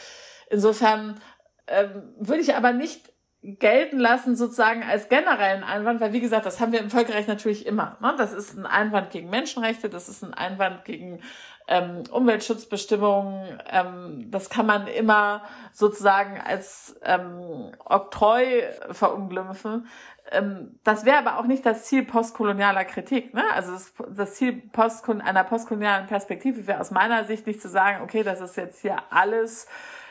insofern 0.50 1.20
ähm, 1.68 2.14
würde 2.18 2.42
ich 2.42 2.54
aber 2.54 2.72
nicht 2.72 3.12
gelten 3.46 3.98
lassen 3.98 4.34
sozusagen 4.34 4.82
als 4.82 5.08
generellen 5.08 5.62
Einwand, 5.62 6.00
weil 6.00 6.12
wie 6.12 6.20
gesagt, 6.20 6.46
das 6.46 6.58
haben 6.60 6.72
wir 6.72 6.80
im 6.80 6.90
Völkerrecht 6.90 7.28
natürlich 7.28 7.64
immer. 7.64 7.96
Ne? 8.00 8.14
Das 8.18 8.32
ist 8.32 8.58
ein 8.58 8.66
Einwand 8.66 9.10
gegen 9.10 9.30
Menschenrechte, 9.30 9.88
das 9.88 10.08
ist 10.08 10.24
ein 10.24 10.34
Einwand 10.34 10.84
gegen 10.84 11.20
ähm, 11.68 12.02
Umweltschutzbestimmungen. 12.10 13.60
Ähm, 13.70 14.30
das 14.30 14.50
kann 14.50 14.66
man 14.66 14.88
immer 14.88 15.42
sozusagen 15.72 16.40
als 16.40 16.98
ähm, 17.04 17.72
Oktroi 17.84 18.64
verunglimpfen. 18.90 19.86
Ähm, 20.32 20.80
das 20.82 21.04
wäre 21.04 21.18
aber 21.18 21.38
auch 21.38 21.46
nicht 21.46 21.64
das 21.64 21.84
Ziel 21.84 22.04
postkolonialer 22.04 22.84
Kritik. 22.84 23.32
Ne? 23.32 23.44
Also 23.54 23.72
das, 23.72 23.92
das 24.10 24.34
Ziel 24.34 24.54
post 24.72 25.08
einer 25.08 25.44
postkolonialen 25.44 26.06
Perspektive 26.06 26.66
wäre 26.66 26.80
aus 26.80 26.90
meiner 26.90 27.24
Sicht 27.24 27.46
nicht 27.46 27.62
zu 27.62 27.68
sagen, 27.68 28.02
okay, 28.02 28.24
das 28.24 28.40
ist 28.40 28.56
jetzt 28.56 28.80
hier 28.80 28.96
alles 29.10 29.68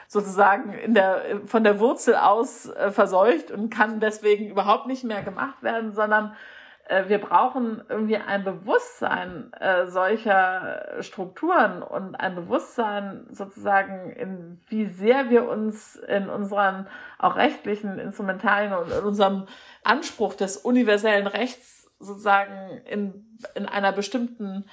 sozusagen 0.08 0.74
in 0.74 0.94
der, 0.94 1.42
von 1.46 1.64
der 1.64 1.80
Wurzel 1.80 2.16
aus 2.16 2.68
äh, 2.68 2.92
verseucht 2.92 3.52
und 3.52 3.70
kann 3.70 4.00
deswegen 4.00 4.50
überhaupt 4.50 4.88
nicht 4.88 5.04
mehr 5.04 5.24
gemacht 5.24 5.62
werden, 5.64 5.94
sondern 5.94 6.36
äh, 6.88 7.10
wir 7.10 7.18
brauchen 7.18 7.84
irgendwie 7.90 8.18
ein 8.18 8.44
Bewusstsein 8.44 9.52
äh, 9.54 9.88
solcher 9.88 11.02
Strukturen 11.02 11.82
und 11.82 12.16
ein 12.16 12.36
Bewusstsein 12.36 13.28
sozusagen, 13.32 14.12
in 14.12 14.62
wie 14.68 14.86
sehr 14.86 15.30
wir 15.30 15.48
uns 15.50 15.96
in 15.96 16.30
unseren 16.30 16.88
auch 17.18 17.36
rechtlichen 17.36 18.00
Instrumentarien 18.00 18.74
und 18.74 18.92
in 18.92 19.04
unserem 19.04 19.46
Anspruch 19.84 20.36
des 20.36 20.58
universellen 20.58 21.28
Rechts 21.28 21.92
sozusagen 22.00 22.82
in, 22.86 23.40
in 23.56 23.66
einer 23.66 23.92
bestimmten, 23.92 24.66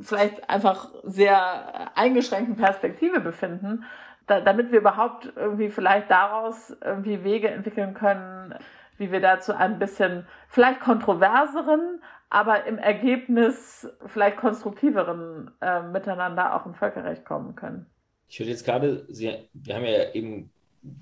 vielleicht 0.00 0.50
einfach 0.50 0.90
sehr 1.04 1.96
eingeschränkten 1.96 2.56
Perspektive 2.56 3.20
befinden, 3.20 3.84
da, 4.26 4.40
damit 4.40 4.72
wir 4.72 4.80
überhaupt 4.80 5.32
irgendwie 5.36 5.70
vielleicht 5.70 6.10
daraus 6.10 6.74
irgendwie 6.84 7.24
Wege 7.24 7.48
entwickeln 7.48 7.94
können, 7.94 8.54
wie 8.98 9.10
wir 9.10 9.20
dazu 9.20 9.54
ein 9.54 9.78
bisschen 9.78 10.26
vielleicht 10.48 10.80
kontroverseren, 10.80 12.02
aber 12.30 12.64
im 12.66 12.78
Ergebnis 12.78 13.88
vielleicht 14.06 14.36
konstruktiveren 14.36 15.50
äh, 15.60 15.82
Miteinander 15.82 16.54
auch 16.54 16.66
im 16.66 16.74
Völkerrecht 16.74 17.24
kommen 17.24 17.54
können. 17.54 17.86
Ich 18.28 18.38
würde 18.40 18.50
jetzt 18.50 18.64
gerade, 18.64 19.04
Sie, 19.08 19.30
wir 19.52 19.74
haben 19.74 19.84
ja 19.84 20.12
eben 20.14 20.50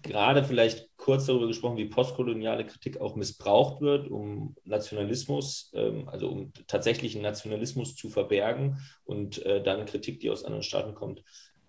gerade 0.02 0.44
vielleicht 0.44 0.96
kurz 0.96 1.26
darüber 1.26 1.46
gesprochen, 1.46 1.76
wie 1.76 1.86
postkoloniale 1.86 2.66
Kritik 2.66 3.00
auch 3.00 3.16
missbraucht 3.16 3.80
wird, 3.80 4.08
um 4.08 4.54
Nationalismus, 4.64 5.70
ähm, 5.74 6.08
also 6.08 6.28
um 6.28 6.52
tatsächlichen 6.66 7.22
Nationalismus 7.22 7.96
zu 7.96 8.10
verbergen 8.10 8.78
und 9.04 9.44
äh, 9.46 9.62
dann 9.62 9.86
Kritik, 9.86 10.20
die 10.20 10.30
aus 10.30 10.44
anderen 10.44 10.62
Staaten 10.62 10.94
kommt, 10.94 11.22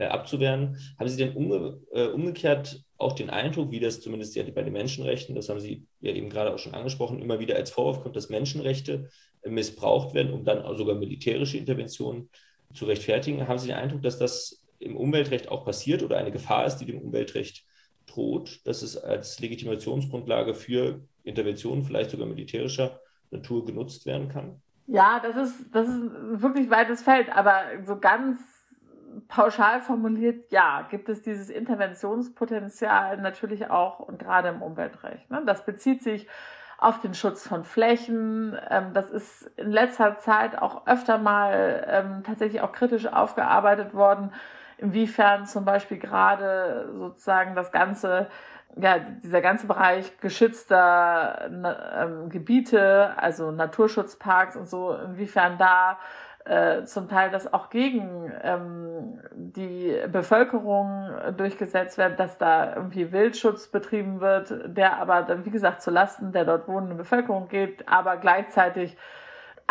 abzuwehren. 0.08 0.78
Haben 1.00 1.10
Sie 1.10 1.18
denn 1.18 1.36
umge 1.36 1.80
äh, 1.92 2.08
umgekehrt 2.08 2.84
auch 2.98 3.14
den 3.14 3.30
Eindruck, 3.30 3.72
wie 3.72 3.80
das 3.80 4.00
zumindest 4.02 4.36
ja 4.36 4.44
bei 4.54 4.64
den 4.64 4.74
Menschenrechten, 4.74 5.36
das 5.36 5.50
haben 5.50 5.60
Sie 5.60 5.88
ja 6.02 6.14
eben 6.14 6.30
gerade 6.30 6.54
auch 6.54 6.60
schon 6.60 6.74
angesprochen, 6.74 7.22
immer 7.22 7.40
wieder 7.40 7.56
als 7.56 7.72
Vorwurf 7.72 8.02
kommt, 8.02 8.16
dass 8.16 8.30
Menschenrechte 8.30 9.10
äh, 9.42 9.50
missbraucht 9.50 10.14
werden, 10.14 10.34
um 10.34 10.46
dann 10.46 10.64
sogar 10.78 10.96
militärische 10.96 11.58
Interventionen 11.58 12.30
zu 12.74 12.86
rechtfertigen? 12.86 13.48
Haben 13.48 13.60
Sie 13.60 13.68
den 13.68 13.78
Eindruck, 13.78 14.02
dass 14.04 14.18
das 14.18 14.64
im 14.80 14.96
Umweltrecht 14.96 15.50
auch 15.50 15.66
passiert 15.66 16.04
oder 16.04 16.18
eine 16.18 16.32
Gefahr 16.32 16.66
ist, 16.66 16.78
die 16.78 16.86
dem 16.86 17.00
Umweltrecht 17.00 17.66
droht, 18.08 18.62
dass 18.66 18.82
es 18.82 18.98
als 18.98 19.40
Legitimationsgrundlage 19.40 20.54
für 20.54 21.02
Interventionen, 21.24 21.84
vielleicht 21.84 22.12
sogar 22.12 22.28
militärischer 22.28 23.00
Natur 23.30 23.66
genutzt 23.66 24.06
werden 24.06 24.28
kann? 24.28 24.62
Ja, 24.88 25.22
das 25.22 25.36
ist, 25.36 25.74
das 25.74 25.88
ist 25.88 26.42
wirklich 26.42 26.70
weites 26.70 27.02
Feld, 27.02 27.30
aber 27.30 27.64
so 27.86 28.00
ganz 28.00 28.40
pauschal 29.28 29.82
formuliert, 29.82 30.52
ja, 30.52 30.88
gibt 30.89 31.10
es 31.10 31.21
dieses 31.21 31.50
Interventionspotenzial 31.50 33.17
natürlich 33.17 33.69
auch 33.69 34.00
und 34.00 34.19
gerade 34.19 34.50
im 34.50 34.62
Umweltrecht. 34.62 35.30
Ne? 35.30 35.43
Das 35.45 35.65
bezieht 35.65 36.04
sich 36.04 36.28
auf 36.78 37.00
den 37.00 37.13
Schutz 37.13 37.47
von 37.47 37.63
Flächen. 37.63 38.58
Ähm, 38.69 38.93
das 38.93 39.10
ist 39.10 39.52
in 39.58 39.71
letzter 39.71 40.17
Zeit 40.17 40.58
auch 40.58 40.88
öfter 40.88 41.17
mal 41.17 41.86
ähm, 41.88 42.24
tatsächlich 42.24 42.62
auch 42.62 42.71
kritisch 42.71 43.08
aufgearbeitet 43.08 43.93
worden, 43.93 44.34
inwiefern 44.78 45.45
zum 45.45 45.63
Beispiel 45.63 46.00
gerade 46.00 46.89
sozusagen 46.97 47.56
das 47.56 47.71
ganze 47.71 48.28
ja, 48.78 49.00
dieser 49.00 49.41
ganze 49.41 49.67
Bereich 49.67 50.17
geschützter 50.19 51.50
ähm, 51.50 52.30
Gebiete, 52.30 53.13
also 53.17 53.52
Naturschutzparks 53.52 54.56
und 54.56 54.69
so, 54.69 54.93
inwiefern 54.93 55.58
da 55.58 56.00
äh, 56.45 56.84
zum 56.86 57.08
Teil 57.08 57.30
das 57.30 57.54
auch 57.54 57.69
gegen 57.69 58.32
ähm, 58.43 59.19
die 59.34 59.95
Bevölkerung 60.12 61.10
durchgesetzt 61.38 61.97
wird, 61.97 62.19
dass 62.19 62.38
da 62.38 62.75
irgendwie 62.75 63.12
Wildschutz 63.12 63.67
betrieben 63.67 64.21
wird, 64.21 64.54
der 64.65 64.97
aber 64.97 65.21
dann, 65.21 65.45
wie 65.45 65.51
gesagt, 65.51 65.82
zulasten 65.82 66.32
der 66.32 66.45
dort 66.45 66.67
wohnenden 66.67 66.97
Bevölkerung 66.97 67.47
geht, 67.47 67.88
aber 67.88 68.17
gleichzeitig 68.17 68.97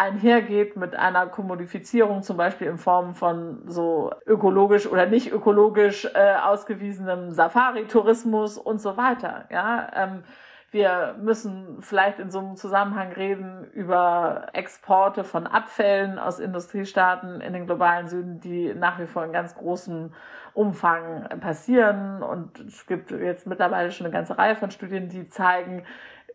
einhergeht 0.01 0.77
mit 0.77 0.97
einer 0.97 1.27
Kommodifizierung, 1.27 2.23
zum 2.23 2.39
Beispiel 2.39 2.69
in 2.69 2.79
Form 2.79 3.15
von 3.15 3.63
so 3.67 4.11
ökologisch 4.27 4.87
oder 4.87 5.05
nicht 5.05 5.31
ökologisch 5.31 6.07
äh, 6.15 6.37
ausgewiesenem 6.43 7.33
Safari-Tourismus 7.33 8.57
und 8.57 8.81
so 8.81 8.97
weiter. 8.97 9.45
Ja, 9.51 9.89
ähm, 9.95 10.23
wir 10.71 11.17
müssen 11.21 11.83
vielleicht 11.83 12.21
in 12.21 12.31
so 12.31 12.39
einem 12.39 12.57
Zusammenhang 12.57 13.13
reden 13.13 13.65
über 13.73 14.47
Exporte 14.53 15.25
von 15.25 15.47
Abfällen 15.47 16.19
aus 16.19 16.39
Industriestaaten 16.39 17.41
in 17.41 17.53
den 17.53 17.67
globalen 17.67 18.09
Süden, 18.09 18.41
die 18.41 18.73
nach 18.75 18.99
wie 19.01 19.07
vor 19.07 19.25
in 19.25 19.33
ganz 19.33 19.55
großem 19.57 20.13
Umfang 20.55 21.29
passieren. 21.41 22.23
Und 22.23 22.61
es 22.61 22.87
gibt 22.87 23.11
jetzt 23.11 23.47
mittlerweile 23.47 23.91
schon 23.91 24.07
eine 24.07 24.13
ganze 24.13 24.39
Reihe 24.39 24.55
von 24.55 24.71
Studien, 24.71 25.09
die 25.09 25.29
zeigen, 25.29 25.85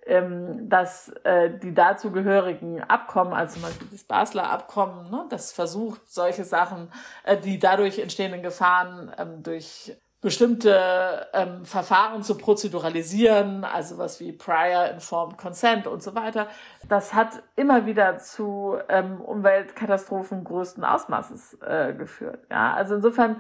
ähm, 0.05 0.69
dass 0.69 1.09
äh, 1.23 1.57
die 1.57 1.73
dazugehörigen 1.73 2.81
Abkommen, 2.81 3.33
also 3.33 3.53
zum 3.53 3.63
Beispiel 3.63 3.87
das 3.91 4.03
Basler 4.03 4.51
Abkommen, 4.51 5.09
ne, 5.09 5.25
das 5.29 5.51
versucht, 5.51 6.01
solche 6.07 6.43
Sachen, 6.43 6.91
äh, 7.23 7.37
die 7.37 7.57
dadurch 7.57 7.99
entstehenden 7.99 8.43
Gefahren 8.43 9.11
ähm, 9.17 9.41
durch 9.41 9.97
bestimmte 10.25 11.27
ähm, 11.33 11.63
Verfahren 11.65 12.23
zu 12.23 12.35
prozeduralisieren, 12.35 13.63
also 13.63 13.99
was 13.99 14.19
wie 14.19 14.31
Prior 14.31 14.89
Informed 14.89 15.37
Consent 15.37 15.85
und 15.85 16.01
so 16.01 16.15
weiter. 16.15 16.47
Das 16.89 17.13
hat 17.13 17.43
immer 17.55 17.85
wieder 17.85 18.17
zu 18.17 18.75
ähm, 18.89 19.21
Umweltkatastrophen 19.21 20.43
größten 20.43 20.83
Ausmaßes 20.83 21.59
äh, 21.61 21.93
geführt. 21.93 22.39
Ja, 22.49 22.73
also 22.73 22.95
insofern 22.95 23.39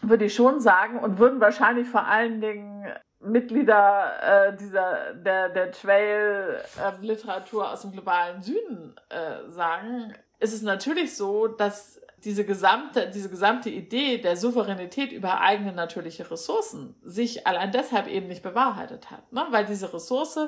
würde 0.00 0.24
ich 0.24 0.34
schon 0.34 0.60
sagen 0.60 0.98
und 0.98 1.18
würden 1.18 1.42
wahrscheinlich 1.42 1.86
vor 1.86 2.06
allen 2.06 2.40
Dingen 2.40 2.86
Mitglieder 3.20 4.48
äh, 4.48 4.56
dieser 4.56 5.12
der 5.12 5.50
der 5.50 5.72
Trail 5.72 6.56
äh, 6.82 7.06
Literatur 7.06 7.70
aus 7.70 7.82
dem 7.82 7.92
globalen 7.92 8.40
Süden 8.40 8.96
äh, 9.10 9.46
sagen, 9.50 10.14
ist 10.38 10.54
es 10.54 10.62
natürlich 10.62 11.14
so, 11.14 11.48
dass 11.48 12.00
diese 12.24 12.44
gesamte 12.44 13.10
diese 13.10 13.28
gesamte 13.28 13.70
Idee 13.70 14.18
der 14.18 14.36
Souveränität 14.36 15.12
über 15.12 15.40
eigene 15.40 15.72
natürliche 15.72 16.30
Ressourcen 16.30 16.94
sich 17.02 17.46
allein 17.46 17.72
deshalb 17.72 18.06
eben 18.06 18.28
nicht 18.28 18.42
bewahrheitet 18.42 19.10
hat, 19.10 19.32
ne? 19.32 19.46
weil 19.50 19.64
diese 19.64 19.92
Ressource, 19.92 20.38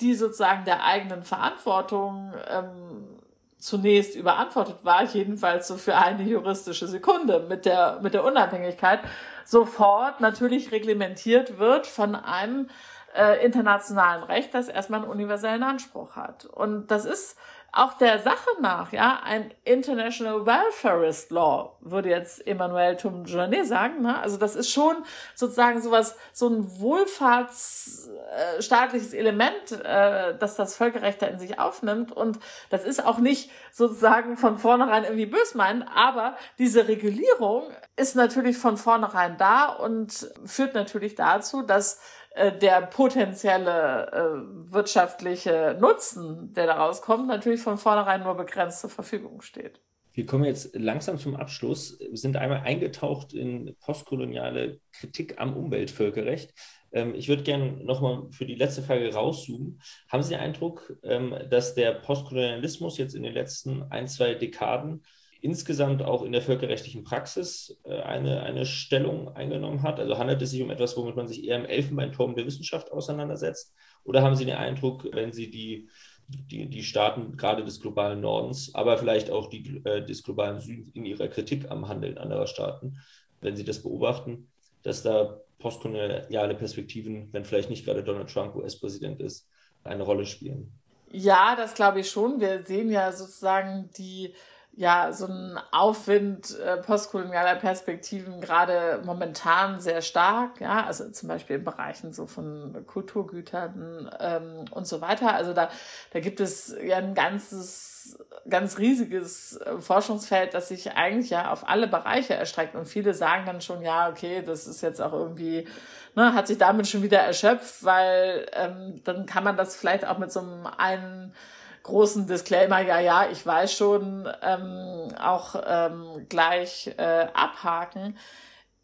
die 0.00 0.14
sozusagen 0.14 0.64
der 0.64 0.84
eigenen 0.84 1.22
Verantwortung 1.22 2.32
ähm, 2.48 3.20
zunächst 3.58 4.16
überantwortet 4.16 4.84
war, 4.84 5.04
jedenfalls 5.04 5.68
so 5.68 5.76
für 5.76 5.96
eine 5.96 6.24
juristische 6.24 6.88
Sekunde 6.88 7.46
mit 7.48 7.64
der, 7.64 8.00
mit 8.02 8.12
der 8.12 8.24
Unabhängigkeit, 8.24 9.00
sofort 9.44 10.20
natürlich 10.20 10.72
reglementiert 10.72 11.58
wird 11.58 11.86
von 11.86 12.16
einem 12.16 12.68
äh, 13.14 13.44
internationalen 13.44 14.24
Recht, 14.24 14.52
das 14.54 14.68
erstmal 14.68 15.00
einen 15.00 15.10
universellen 15.10 15.62
Anspruch 15.62 16.16
hat. 16.16 16.44
Und 16.44 16.90
das 16.90 17.04
ist 17.04 17.36
auch 17.74 17.94
der 17.94 18.18
Sache 18.18 18.50
nach, 18.60 18.92
ja, 18.92 19.22
ein 19.24 19.50
International 19.64 20.44
Welfarist 20.44 21.30
Law, 21.30 21.78
würde 21.80 22.10
jetzt 22.10 22.46
Emmanuel 22.46 22.98
Tumjournet 22.98 23.66
sagen. 23.66 24.02
Ne? 24.02 24.20
Also 24.20 24.36
das 24.36 24.56
ist 24.56 24.70
schon 24.70 24.96
sozusagen 25.34 25.80
sowas, 25.80 26.14
so 26.34 26.50
ein 26.50 26.80
wohlfahrtsstaatliches 26.80 29.14
Element, 29.14 29.72
äh, 29.72 30.36
dass 30.36 30.56
das 30.56 30.76
Völkerrecht 30.76 31.22
da 31.22 31.28
in 31.28 31.38
sich 31.38 31.58
aufnimmt. 31.58 32.12
Und 32.12 32.38
das 32.68 32.84
ist 32.84 33.06
auch 33.06 33.16
nicht 33.16 33.50
sozusagen 33.72 34.36
von 34.36 34.58
vornherein 34.58 35.04
irgendwie 35.04 35.24
bös 35.24 35.54
meinen, 35.54 35.82
aber 35.82 36.36
diese 36.58 36.88
Regulierung 36.88 37.70
ist 37.96 38.16
natürlich 38.16 38.58
von 38.58 38.76
vornherein 38.76 39.38
da 39.38 39.64
und 39.66 40.28
führt 40.44 40.74
natürlich 40.74 41.14
dazu, 41.14 41.62
dass 41.62 42.02
äh, 42.34 42.56
der 42.56 42.82
potenzielle 42.82 44.10
äh, 44.12 44.72
wirtschaftliche 44.72 45.76
Nutzen, 45.80 46.52
der 46.52 46.66
daraus 46.66 47.02
kommt, 47.02 47.28
natürlich 47.28 47.60
von 47.60 47.78
vornherein 47.78 48.22
nur 48.22 48.34
begrenzt 48.34 48.80
zur 48.80 48.90
Verfügung 48.90 49.42
steht. 49.42 49.80
Wir 50.14 50.26
kommen 50.26 50.44
jetzt 50.44 50.74
langsam 50.74 51.16
zum 51.18 51.36
Abschluss, 51.36 51.98
wir 51.98 52.16
sind 52.18 52.36
einmal 52.36 52.60
eingetaucht 52.60 53.32
in 53.32 53.74
postkoloniale 53.80 54.80
Kritik 54.92 55.40
am 55.40 55.56
Umweltvölkerrecht. 55.56 56.52
Ähm, 56.92 57.14
ich 57.14 57.28
würde 57.28 57.42
gerne 57.42 57.72
nochmal 57.84 58.26
für 58.30 58.44
die 58.44 58.54
letzte 58.54 58.82
Frage 58.82 59.12
rauszoomen. 59.12 59.80
Haben 60.08 60.22
Sie 60.22 60.30
den 60.30 60.40
Eindruck, 60.40 60.94
ähm, 61.02 61.34
dass 61.48 61.74
der 61.74 61.92
Postkolonialismus 61.92 62.98
jetzt 62.98 63.14
in 63.14 63.22
den 63.22 63.32
letzten 63.32 63.84
ein, 63.90 64.06
zwei 64.06 64.34
Dekaden 64.34 65.02
insgesamt 65.42 66.02
auch 66.02 66.22
in 66.22 66.32
der 66.32 66.40
völkerrechtlichen 66.40 67.04
Praxis 67.04 67.78
äh, 67.84 68.00
eine, 68.00 68.42
eine 68.42 68.64
Stellung 68.64 69.34
eingenommen 69.36 69.82
hat? 69.82 70.00
Also 70.00 70.16
handelt 70.16 70.40
es 70.40 70.50
sich 70.52 70.62
um 70.62 70.70
etwas, 70.70 70.96
womit 70.96 71.16
man 71.16 71.26
sich 71.26 71.44
eher 71.44 71.56
im 71.56 71.66
Elfenbeinturm 71.66 72.34
der 72.34 72.46
Wissenschaft 72.46 72.90
auseinandersetzt? 72.90 73.74
Oder 74.04 74.22
haben 74.22 74.36
Sie 74.36 74.44
den 74.44 74.56
Eindruck, 74.56 75.06
wenn 75.12 75.32
Sie 75.32 75.50
die, 75.50 75.88
die, 76.28 76.68
die 76.68 76.84
Staaten 76.84 77.36
gerade 77.36 77.64
des 77.64 77.80
globalen 77.80 78.20
Nordens, 78.20 78.74
aber 78.74 78.96
vielleicht 78.96 79.30
auch 79.30 79.50
die 79.50 79.82
äh, 79.84 80.04
des 80.04 80.22
globalen 80.22 80.60
Südens 80.60 80.90
in 80.94 81.04
ihrer 81.04 81.28
Kritik 81.28 81.70
am 81.70 81.88
Handeln 81.88 82.18
anderer 82.18 82.46
Staaten, 82.46 82.98
wenn 83.40 83.56
Sie 83.56 83.64
das 83.64 83.82
beobachten, 83.82 84.48
dass 84.84 85.02
da 85.02 85.40
postkoloniale 85.58 86.54
Perspektiven, 86.54 87.28
wenn 87.32 87.44
vielleicht 87.44 87.70
nicht 87.70 87.84
gerade 87.84 88.04
Donald 88.04 88.30
Trump 88.30 88.54
US-Präsident 88.54 89.20
ist, 89.20 89.48
eine 89.84 90.04
Rolle 90.04 90.26
spielen? 90.26 90.72
Ja, 91.10 91.56
das 91.56 91.74
glaube 91.74 92.00
ich 92.00 92.10
schon. 92.10 92.40
Wir 92.40 92.64
sehen 92.64 92.90
ja 92.90 93.12
sozusagen 93.12 93.90
die 93.98 94.32
ja, 94.74 95.12
so 95.12 95.26
ein 95.26 95.58
Aufwind 95.70 96.58
äh, 96.58 96.78
postkolonialer 96.78 97.56
Perspektiven 97.56 98.40
gerade 98.40 99.02
momentan 99.04 99.80
sehr 99.80 100.00
stark, 100.00 100.60
ja, 100.62 100.86
also 100.86 101.10
zum 101.10 101.28
Beispiel 101.28 101.56
in 101.56 101.64
Bereichen 101.64 102.14
so 102.14 102.26
von 102.26 102.84
Kulturgütern 102.86 104.10
ähm, 104.18 104.64
und 104.70 104.86
so 104.86 105.02
weiter. 105.02 105.34
Also 105.34 105.52
da, 105.52 105.68
da 106.12 106.20
gibt 106.20 106.40
es 106.40 106.74
ja 106.82 106.96
ein 106.96 107.14
ganzes, 107.14 108.18
ganz 108.48 108.78
riesiges 108.78 109.58
äh, 109.58 109.78
Forschungsfeld, 109.78 110.54
das 110.54 110.68
sich 110.68 110.92
eigentlich 110.92 111.28
ja 111.28 111.52
auf 111.52 111.68
alle 111.68 111.86
Bereiche 111.86 112.32
erstreckt. 112.32 112.74
Und 112.74 112.86
viele 112.86 113.12
sagen 113.12 113.44
dann 113.44 113.60
schon, 113.60 113.82
ja, 113.82 114.08
okay, 114.08 114.42
das 114.42 114.66
ist 114.66 114.80
jetzt 114.80 115.02
auch 115.02 115.12
irgendwie, 115.12 115.68
ne, 116.14 116.32
hat 116.32 116.46
sich 116.46 116.56
damit 116.56 116.88
schon 116.88 117.02
wieder 117.02 117.20
erschöpft, 117.20 117.84
weil 117.84 118.46
ähm, 118.54 119.02
dann 119.04 119.26
kann 119.26 119.44
man 119.44 119.58
das 119.58 119.76
vielleicht 119.76 120.06
auch 120.06 120.16
mit 120.16 120.32
so 120.32 120.40
einem 120.40 120.66
einen 120.66 121.34
großen 121.82 122.26
Disclaimer, 122.26 122.80
ja, 122.80 123.00
ja, 123.00 123.28
ich 123.30 123.44
weiß 123.44 123.72
schon, 123.72 124.28
ähm, 124.42 125.08
auch 125.20 125.54
ähm, 125.66 126.26
gleich 126.28 126.94
äh, 126.96 127.26
abhaken. 127.34 128.16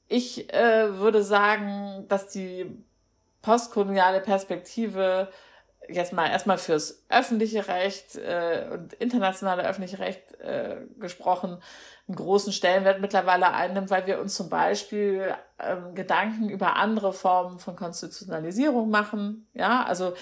Ich 0.08 0.52
äh, 0.52 0.98
würde 0.98 1.22
sagen, 1.22 2.06
dass 2.08 2.28
die 2.28 2.66
postkoloniale 3.42 4.20
Perspektive 4.20 5.28
jetzt 5.88 6.12
mal 6.12 6.28
erstmal 6.28 6.58
fürs 6.58 7.04
öffentliche 7.08 7.68
Recht 7.68 8.16
äh, 8.16 8.68
und 8.72 8.92
internationale 8.94 9.66
öffentliche 9.66 9.98
Recht 9.98 10.34
äh, 10.40 10.76
gesprochen 10.98 11.58
einen 12.08 12.16
großen 12.16 12.52
Stellenwert 12.52 13.00
mittlerweile 13.00 13.52
einnimmt, 13.52 13.90
weil 13.90 14.06
wir 14.06 14.18
uns 14.18 14.34
zum 14.34 14.48
Beispiel 14.48 15.34
ähm, 15.58 15.94
Gedanken 15.94 16.48
über 16.48 16.76
andere 16.76 17.12
Formen 17.12 17.58
von 17.58 17.76
Konstitutionalisierung 17.76 18.88
machen. 18.88 19.46
Ja, 19.52 19.84
also 19.84 20.14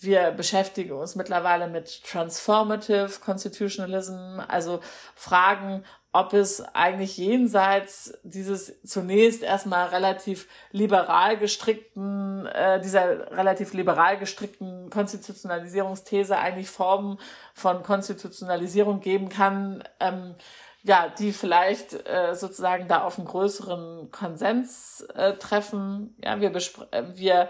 wir 0.00 0.32
beschäftigen 0.32 0.92
uns 0.92 1.14
mittlerweile 1.14 1.68
mit 1.68 2.02
Transformative 2.04 3.20
Constitutionalism, 3.24 4.40
also 4.48 4.80
Fragen, 5.14 5.84
ob 6.18 6.32
es 6.32 6.60
eigentlich 6.74 7.16
jenseits 7.16 8.18
dieses 8.24 8.82
zunächst 8.82 9.44
erstmal 9.44 9.86
relativ 9.90 10.48
liberal 10.72 11.36
gestrickten, 11.36 12.44
äh, 12.46 12.80
dieser 12.80 13.30
relativ 13.30 13.72
liberal 13.72 14.18
gestrickten 14.18 14.90
Konstitutionalisierungsthese 14.90 16.36
eigentlich 16.36 16.70
Formen 16.70 17.20
von 17.54 17.84
Konstitutionalisierung 17.84 18.98
geben 18.98 19.28
kann, 19.28 19.84
ähm, 20.00 20.34
ja, 20.82 21.08
die 21.08 21.32
vielleicht 21.32 21.92
äh, 22.08 22.34
sozusagen 22.34 22.88
da 22.88 23.02
auf 23.02 23.18
einen 23.18 23.28
größeren 23.28 24.10
Konsens 24.10 25.06
äh, 25.14 25.34
treffen. 25.34 26.16
Ja, 26.24 26.40
wir, 26.40 26.52
äh, 26.90 27.04
wir 27.14 27.48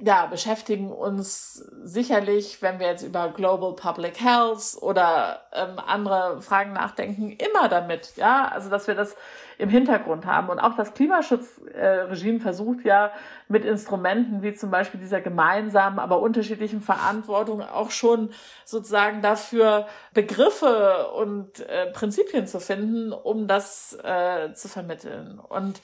ja, 0.00 0.26
beschäftigen 0.26 0.92
uns 0.92 1.66
sicherlich, 1.82 2.62
wenn 2.62 2.78
wir 2.78 2.86
jetzt 2.86 3.02
über 3.02 3.30
Global 3.30 3.74
Public 3.74 4.20
Health 4.20 4.76
oder 4.80 5.40
ähm, 5.52 5.78
andere 5.84 6.40
Fragen 6.40 6.72
nachdenken, 6.72 7.32
immer 7.32 7.68
damit, 7.68 8.16
ja, 8.16 8.48
also 8.48 8.70
dass 8.70 8.86
wir 8.86 8.94
das 8.94 9.16
im 9.58 9.68
Hintergrund 9.68 10.24
haben. 10.24 10.50
Und 10.50 10.60
auch 10.60 10.76
das 10.76 10.94
Klimaschutzregime 10.94 12.38
äh, 12.38 12.40
versucht 12.40 12.84
ja 12.84 13.10
mit 13.48 13.64
Instrumenten 13.64 14.42
wie 14.42 14.54
zum 14.54 14.70
Beispiel 14.70 15.00
dieser 15.00 15.20
gemeinsamen, 15.20 15.98
aber 15.98 16.20
unterschiedlichen 16.20 16.80
Verantwortung 16.80 17.62
auch 17.62 17.90
schon 17.90 18.30
sozusagen 18.64 19.20
dafür 19.20 19.88
Begriffe 20.14 21.08
und 21.08 21.58
äh, 21.60 21.90
Prinzipien 21.90 22.46
zu 22.46 22.60
finden, 22.60 23.12
um 23.12 23.48
das 23.48 23.98
äh, 24.04 24.52
zu 24.52 24.68
vermitteln. 24.68 25.40
Und 25.40 25.80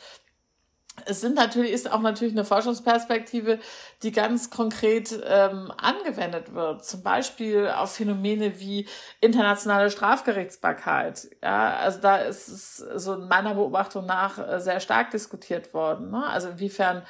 es 1.06 1.20
sind 1.20 1.34
natürlich, 1.34 1.72
ist 1.72 1.90
auch 1.90 2.00
natürlich 2.00 2.34
eine 2.34 2.44
Forschungsperspektive, 2.44 3.58
die 4.02 4.12
ganz 4.12 4.50
konkret 4.50 5.18
ähm, 5.26 5.72
angewendet 5.76 6.54
wird. 6.54 6.84
Zum 6.84 7.02
Beispiel 7.02 7.68
auf 7.68 7.94
Phänomene 7.94 8.60
wie 8.60 8.86
internationale 9.20 9.90
Strafgerichtsbarkeit. 9.90 11.28
Ja, 11.42 11.76
also 11.76 12.00
da 12.00 12.18
ist 12.18 12.48
es 12.48 12.76
so 12.76 13.14
in 13.14 13.28
meiner 13.28 13.54
Beobachtung 13.54 14.06
nach 14.06 14.38
äh, 14.38 14.60
sehr 14.60 14.80
stark 14.80 15.10
diskutiert 15.10 15.74
worden. 15.74 16.10
Ne? 16.10 16.24
Also 16.26 16.50
inwiefern 16.50 17.02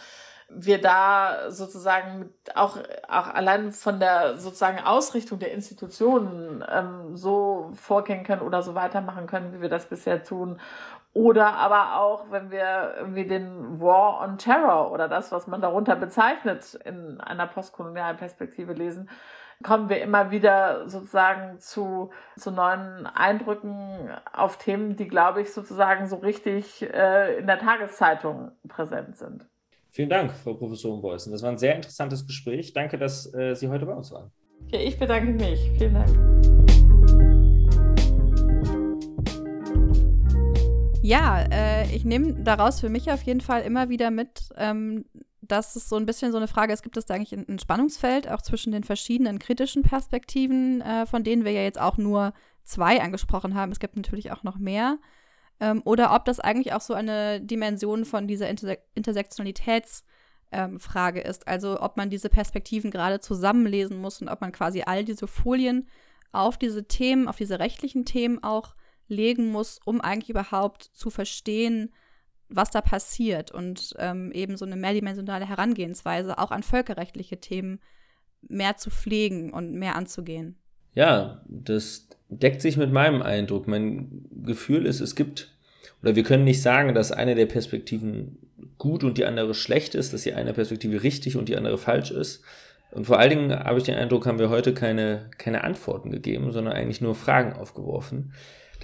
wir 0.48 0.80
da 0.80 1.50
sozusagen 1.50 2.30
auch, 2.54 2.78
auch 3.08 3.26
allein 3.28 3.72
von 3.72 3.98
der 3.98 4.38
sozusagen 4.38 4.78
Ausrichtung 4.78 5.38
der 5.38 5.52
Institutionen 5.52 6.64
ähm, 6.70 7.16
so 7.16 7.70
vorgehen 7.74 8.24
können 8.24 8.42
oder 8.42 8.62
so 8.62 8.74
weitermachen 8.74 9.26
können, 9.26 9.52
wie 9.52 9.60
wir 9.62 9.68
das 9.68 9.86
bisher 9.86 10.22
tun. 10.22 10.60
Oder 11.14 11.54
aber 11.54 12.00
auch, 12.00 12.30
wenn 12.30 12.50
wir 12.50 12.94
irgendwie 12.98 13.24
den 13.24 13.80
War 13.80 14.20
on 14.20 14.36
Terror 14.36 14.90
oder 14.90 15.08
das, 15.08 15.30
was 15.30 15.46
man 15.46 15.60
darunter 15.62 15.94
bezeichnet, 15.94 16.74
in 16.84 17.20
einer 17.20 17.46
postkolonialen 17.46 18.16
Perspektive 18.16 18.72
lesen, 18.72 19.08
kommen 19.62 19.88
wir 19.88 20.02
immer 20.02 20.32
wieder 20.32 20.88
sozusagen 20.88 21.60
zu, 21.60 22.10
zu 22.36 22.50
neuen 22.50 23.06
Eindrücken 23.06 24.10
auf 24.32 24.58
Themen, 24.58 24.96
die, 24.96 25.06
glaube 25.06 25.40
ich, 25.42 25.52
sozusagen 25.52 26.08
so 26.08 26.16
richtig 26.16 26.82
äh, 26.82 27.38
in 27.38 27.46
der 27.46 27.60
Tageszeitung 27.60 28.50
präsent 28.68 29.16
sind. 29.16 29.46
Vielen 29.90 30.10
Dank, 30.10 30.32
Frau 30.32 30.54
Professorin 30.54 31.00
Beußen. 31.00 31.30
Das 31.30 31.44
war 31.44 31.50
ein 31.50 31.58
sehr 31.58 31.76
interessantes 31.76 32.26
Gespräch. 32.26 32.72
Danke, 32.72 32.98
dass 32.98 33.32
äh, 33.32 33.54
Sie 33.54 33.68
heute 33.68 33.86
bei 33.86 33.94
uns 33.94 34.10
waren. 34.10 34.32
Ja, 34.66 34.80
ich 34.80 34.98
bedanke 34.98 35.30
mich. 35.30 35.70
Vielen 35.78 35.94
Dank. 35.94 36.63
Ja, 41.04 41.44
äh, 41.52 41.94
ich 41.94 42.06
nehme 42.06 42.32
daraus 42.44 42.80
für 42.80 42.88
mich 42.88 43.10
auf 43.10 43.20
jeden 43.24 43.42
Fall 43.42 43.60
immer 43.60 43.90
wieder 43.90 44.10
mit, 44.10 44.48
ähm, 44.56 45.04
dass 45.42 45.76
es 45.76 45.86
so 45.86 45.96
ein 45.96 46.06
bisschen 46.06 46.32
so 46.32 46.38
eine 46.38 46.48
Frage 46.48 46.72
ist, 46.72 46.82
gibt 46.82 46.96
es 46.96 47.04
da 47.04 47.12
eigentlich 47.12 47.38
ein, 47.38 47.58
Spannungsfeld 47.58 48.26
auch 48.26 48.40
zwischen 48.40 48.72
den 48.72 48.84
verschiedenen 48.84 49.38
kritischen 49.38 49.82
Perspektiven, 49.82 50.80
äh, 50.80 51.04
von 51.04 51.22
denen 51.22 51.44
wir 51.44 51.52
ja 51.52 51.60
jetzt 51.60 51.78
auch 51.78 51.98
nur 51.98 52.32
zwei 52.62 53.02
angesprochen 53.02 53.54
haben. 53.54 53.70
Es 53.70 53.80
gibt 53.80 53.96
natürlich 53.96 54.32
auch 54.32 54.44
noch 54.44 54.56
mehr. 54.56 54.96
Ähm, 55.60 55.82
oder 55.84 56.14
ob 56.14 56.24
das 56.24 56.40
eigentlich 56.40 56.72
auch 56.72 56.80
so 56.80 56.94
eine 56.94 57.42
Dimension 57.42 58.06
von 58.06 58.26
dieser 58.26 58.48
Interse 58.48 58.78
Intersektionalitätsfrage 58.94 61.20
ähm, 61.20 61.30
ist. 61.30 61.46
Also 61.46 61.82
ob 61.82 61.98
man 61.98 62.08
diese 62.08 62.30
Perspektiven 62.30 62.90
gerade 62.90 63.20
zusammenlesen 63.20 63.98
muss 63.98 64.22
und 64.22 64.30
ob 64.30 64.40
man 64.40 64.52
quasi 64.52 64.84
all 64.86 65.04
diese 65.04 65.26
Folien 65.26 65.86
auf 66.32 66.56
diese 66.56 66.88
Themen, 66.88 67.28
auf 67.28 67.36
diese 67.36 67.58
rechtlichen 67.58 68.06
Themen 68.06 68.42
auch 68.42 68.74
legen 69.08 69.50
muss, 69.50 69.80
um 69.84 70.00
eigentlich 70.00 70.30
überhaupt 70.30 70.82
zu 70.82 71.10
verstehen, 71.10 71.92
was 72.48 72.70
da 72.70 72.80
passiert 72.80 73.50
und 73.50 73.94
ähm, 73.98 74.30
eben 74.32 74.56
so 74.56 74.64
eine 74.64 74.76
mehrdimensionale 74.76 75.48
Herangehensweise 75.48 76.38
auch 76.38 76.50
an 76.50 76.62
völkerrechtliche 76.62 77.38
Themen 77.40 77.80
mehr 78.42 78.76
zu 78.76 78.90
pflegen 78.90 79.52
und 79.52 79.72
mehr 79.72 79.96
anzugehen. 79.96 80.56
Ja, 80.94 81.42
das 81.48 82.08
deckt 82.28 82.60
sich 82.60 82.76
mit 82.76 82.92
meinem 82.92 83.22
Eindruck. 83.22 83.66
Mein 83.66 84.26
Gefühl 84.44 84.86
ist, 84.86 85.00
es 85.00 85.16
gibt, 85.16 85.50
oder 86.02 86.14
wir 86.14 86.22
können 86.22 86.44
nicht 86.44 86.62
sagen, 86.62 86.94
dass 86.94 87.12
eine 87.12 87.34
der 87.34 87.46
Perspektiven 87.46 88.38
gut 88.78 89.02
und 89.02 89.18
die 89.18 89.24
andere 89.24 89.54
schlecht 89.54 89.94
ist, 89.94 90.12
dass 90.12 90.22
die 90.22 90.34
eine 90.34 90.52
Perspektive 90.52 91.02
richtig 91.02 91.36
und 91.36 91.48
die 91.48 91.56
andere 91.56 91.78
falsch 91.78 92.10
ist. 92.10 92.44
Und 92.92 93.06
vor 93.06 93.18
allen 93.18 93.30
Dingen 93.30 93.58
habe 93.58 93.78
ich 93.78 93.84
den 93.84 93.96
Eindruck, 93.96 94.26
haben 94.26 94.38
wir 94.38 94.50
heute 94.50 94.72
keine, 94.72 95.30
keine 95.36 95.64
Antworten 95.64 96.10
gegeben, 96.10 96.52
sondern 96.52 96.74
eigentlich 96.74 97.00
nur 97.00 97.16
Fragen 97.16 97.54
aufgeworfen. 97.54 98.32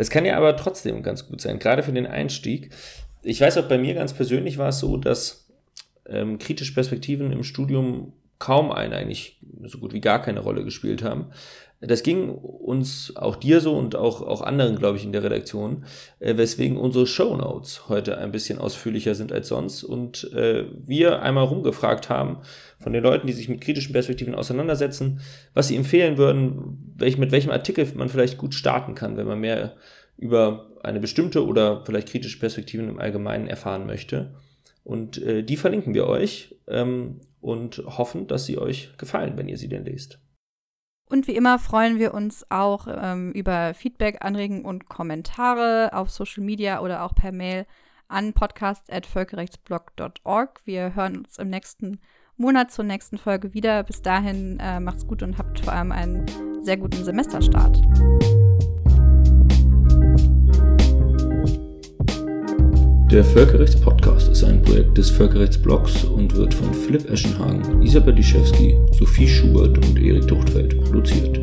Das 0.01 0.09
kann 0.09 0.24
ja 0.24 0.38
aber 0.38 0.57
trotzdem 0.57 1.03
ganz 1.03 1.28
gut 1.28 1.42
sein, 1.42 1.59
gerade 1.59 1.82
für 1.82 1.92
den 1.92 2.07
Einstieg. 2.07 2.70
Ich 3.22 3.38
weiß 3.38 3.59
auch, 3.59 3.68
bei 3.68 3.76
mir 3.76 3.92
ganz 3.92 4.14
persönlich 4.14 4.57
war 4.57 4.70
es 4.70 4.78
so, 4.78 4.96
dass 4.96 5.53
ähm, 6.07 6.38
kritische 6.38 6.72
Perspektiven 6.72 7.30
im 7.30 7.44
Studium 7.44 8.14
kaum 8.38 8.72
eine, 8.72 8.96
eigentlich 8.96 9.42
so 9.64 9.76
gut 9.76 9.92
wie 9.92 10.01
gar 10.01 10.22
keine 10.22 10.40
Rolle 10.40 10.64
gespielt 10.64 11.03
haben. 11.03 11.32
Das 11.83 12.03
ging 12.03 12.28
uns, 12.28 13.16
auch 13.16 13.37
dir 13.37 13.61
so 13.61 13.74
und 13.74 13.97
auch, 13.97 14.20
auch 14.20 14.43
anderen, 14.43 14.76
glaube 14.76 14.99
ich, 14.99 15.05
in 15.05 15.12
der 15.12 15.22
Redaktion, 15.22 15.85
äh, 16.18 16.37
weswegen 16.37 16.76
unsere 16.76 17.07
Show 17.07 17.35
Notes 17.37 17.89
heute 17.89 18.18
ein 18.18 18.33
bisschen 18.33 18.59
ausführlicher 18.59 19.14
sind 19.14 19.33
als 19.33 19.49
sonst 19.49 19.83
und 19.83 20.31
äh, 20.35 20.66
wir 20.74 21.22
einmal 21.22 21.45
rumgefragt 21.45 22.11
haben 22.11 22.43
von 22.78 22.93
den 22.93 23.03
Leuten, 23.03 23.26
die 23.26 23.33
sich 23.33 23.49
mit 23.49 23.62
kritischen 23.62 23.95
Perspektiven 23.95 24.35
auseinandersetzen, 24.35 25.20
was 25.55 25.68
sie 25.68 25.76
empfehlen 25.76 26.18
würden, 26.18 26.95
welch, 26.97 27.16
mit 27.16 27.33
welchem 27.33 27.51
Artikel 27.51 27.87
man 27.95 28.11
vielleicht 28.11 28.37
gut 28.37 28.53
starten 28.53 28.95
kann, 28.95 29.16
wenn 29.16 29.26
man 29.26 29.41
mehr 29.41 29.76
über 30.18 30.70
eine 30.83 31.01
bestimmte 31.01 31.47
oder 31.47 31.83
vielleicht 31.87 32.09
kritische 32.09 32.39
Perspektiven 32.39 32.91
im 32.91 32.99
Allgemeinen 32.99 33.47
erfahren 33.47 33.87
möchte. 33.87 34.35
Und 34.85 35.20
äh, 35.22 35.43
die 35.43 35.57
verlinken 35.57 35.95
wir 35.95 36.07
euch 36.07 36.57
ähm, 36.68 37.20
und 37.41 37.78
hoffen, 37.87 38.26
dass 38.26 38.45
sie 38.45 38.59
euch 38.59 38.91
gefallen, 38.99 39.35
wenn 39.37 39.49
ihr 39.49 39.57
sie 39.57 39.68
denn 39.68 39.87
lest. 39.87 40.20
Und 41.11 41.27
wie 41.27 41.35
immer 41.35 41.59
freuen 41.59 41.99
wir 41.99 42.15
uns 42.15 42.47
auch 42.51 42.87
ähm, 42.89 43.33
über 43.33 43.75
Feedback, 43.75 44.25
Anregungen 44.25 44.65
und 44.65 44.89
Kommentare 44.89 45.91
auf 45.93 46.09
Social 46.09 46.45
Media 46.45 46.81
oder 46.81 47.05
auch 47.05 47.17
per 47.17 47.33
Mail 47.33 47.67
an 48.07 48.33
podcast.völkerrechtsblog.org. 48.33 50.61
Wir 50.65 50.95
hören 50.95 51.17
uns 51.19 51.37
im 51.39 51.51
nächsten 51.51 51.99
Monat 52.37 52.71
zur 52.71 52.85
nächsten 52.85 53.19
Folge 53.19 53.55
wieder. 53.55 53.83
Bis 53.83 54.03
dahin 54.03 54.61
äh, 54.61 54.79
macht's 54.79 55.05
gut 55.07 55.25
und 55.25 55.37
habt 55.37 55.59
vor 55.61 55.73
allem 55.73 55.91
einen 55.91 56.27
sehr 56.63 56.77
guten 56.77 57.05
Semesterstart. 57.05 57.83
Der 63.11 63.25
Völkerrechtspodcast 63.25 64.29
ist 64.29 64.45
ein 64.45 64.63
Projekt 64.63 64.97
des 64.97 65.11
Völkerrechtsblogs 65.11 66.05
und 66.05 66.33
wird 66.37 66.55
von 66.55 66.73
Philipp 66.73 67.11
Eschenhagen, 67.11 67.83
Isabel 67.83 68.15
Liszewski, 68.15 68.79
Sophie 68.97 69.27
Schubert 69.27 69.77
und 69.85 70.01
Erik 70.01 70.29
Duchtfeld 70.29 70.81
produziert. 70.85 71.41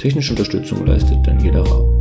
Technische 0.00 0.32
Unterstützung 0.32 0.84
leistet 0.84 1.24
Daniela 1.24 1.60
Rau. 1.60 1.96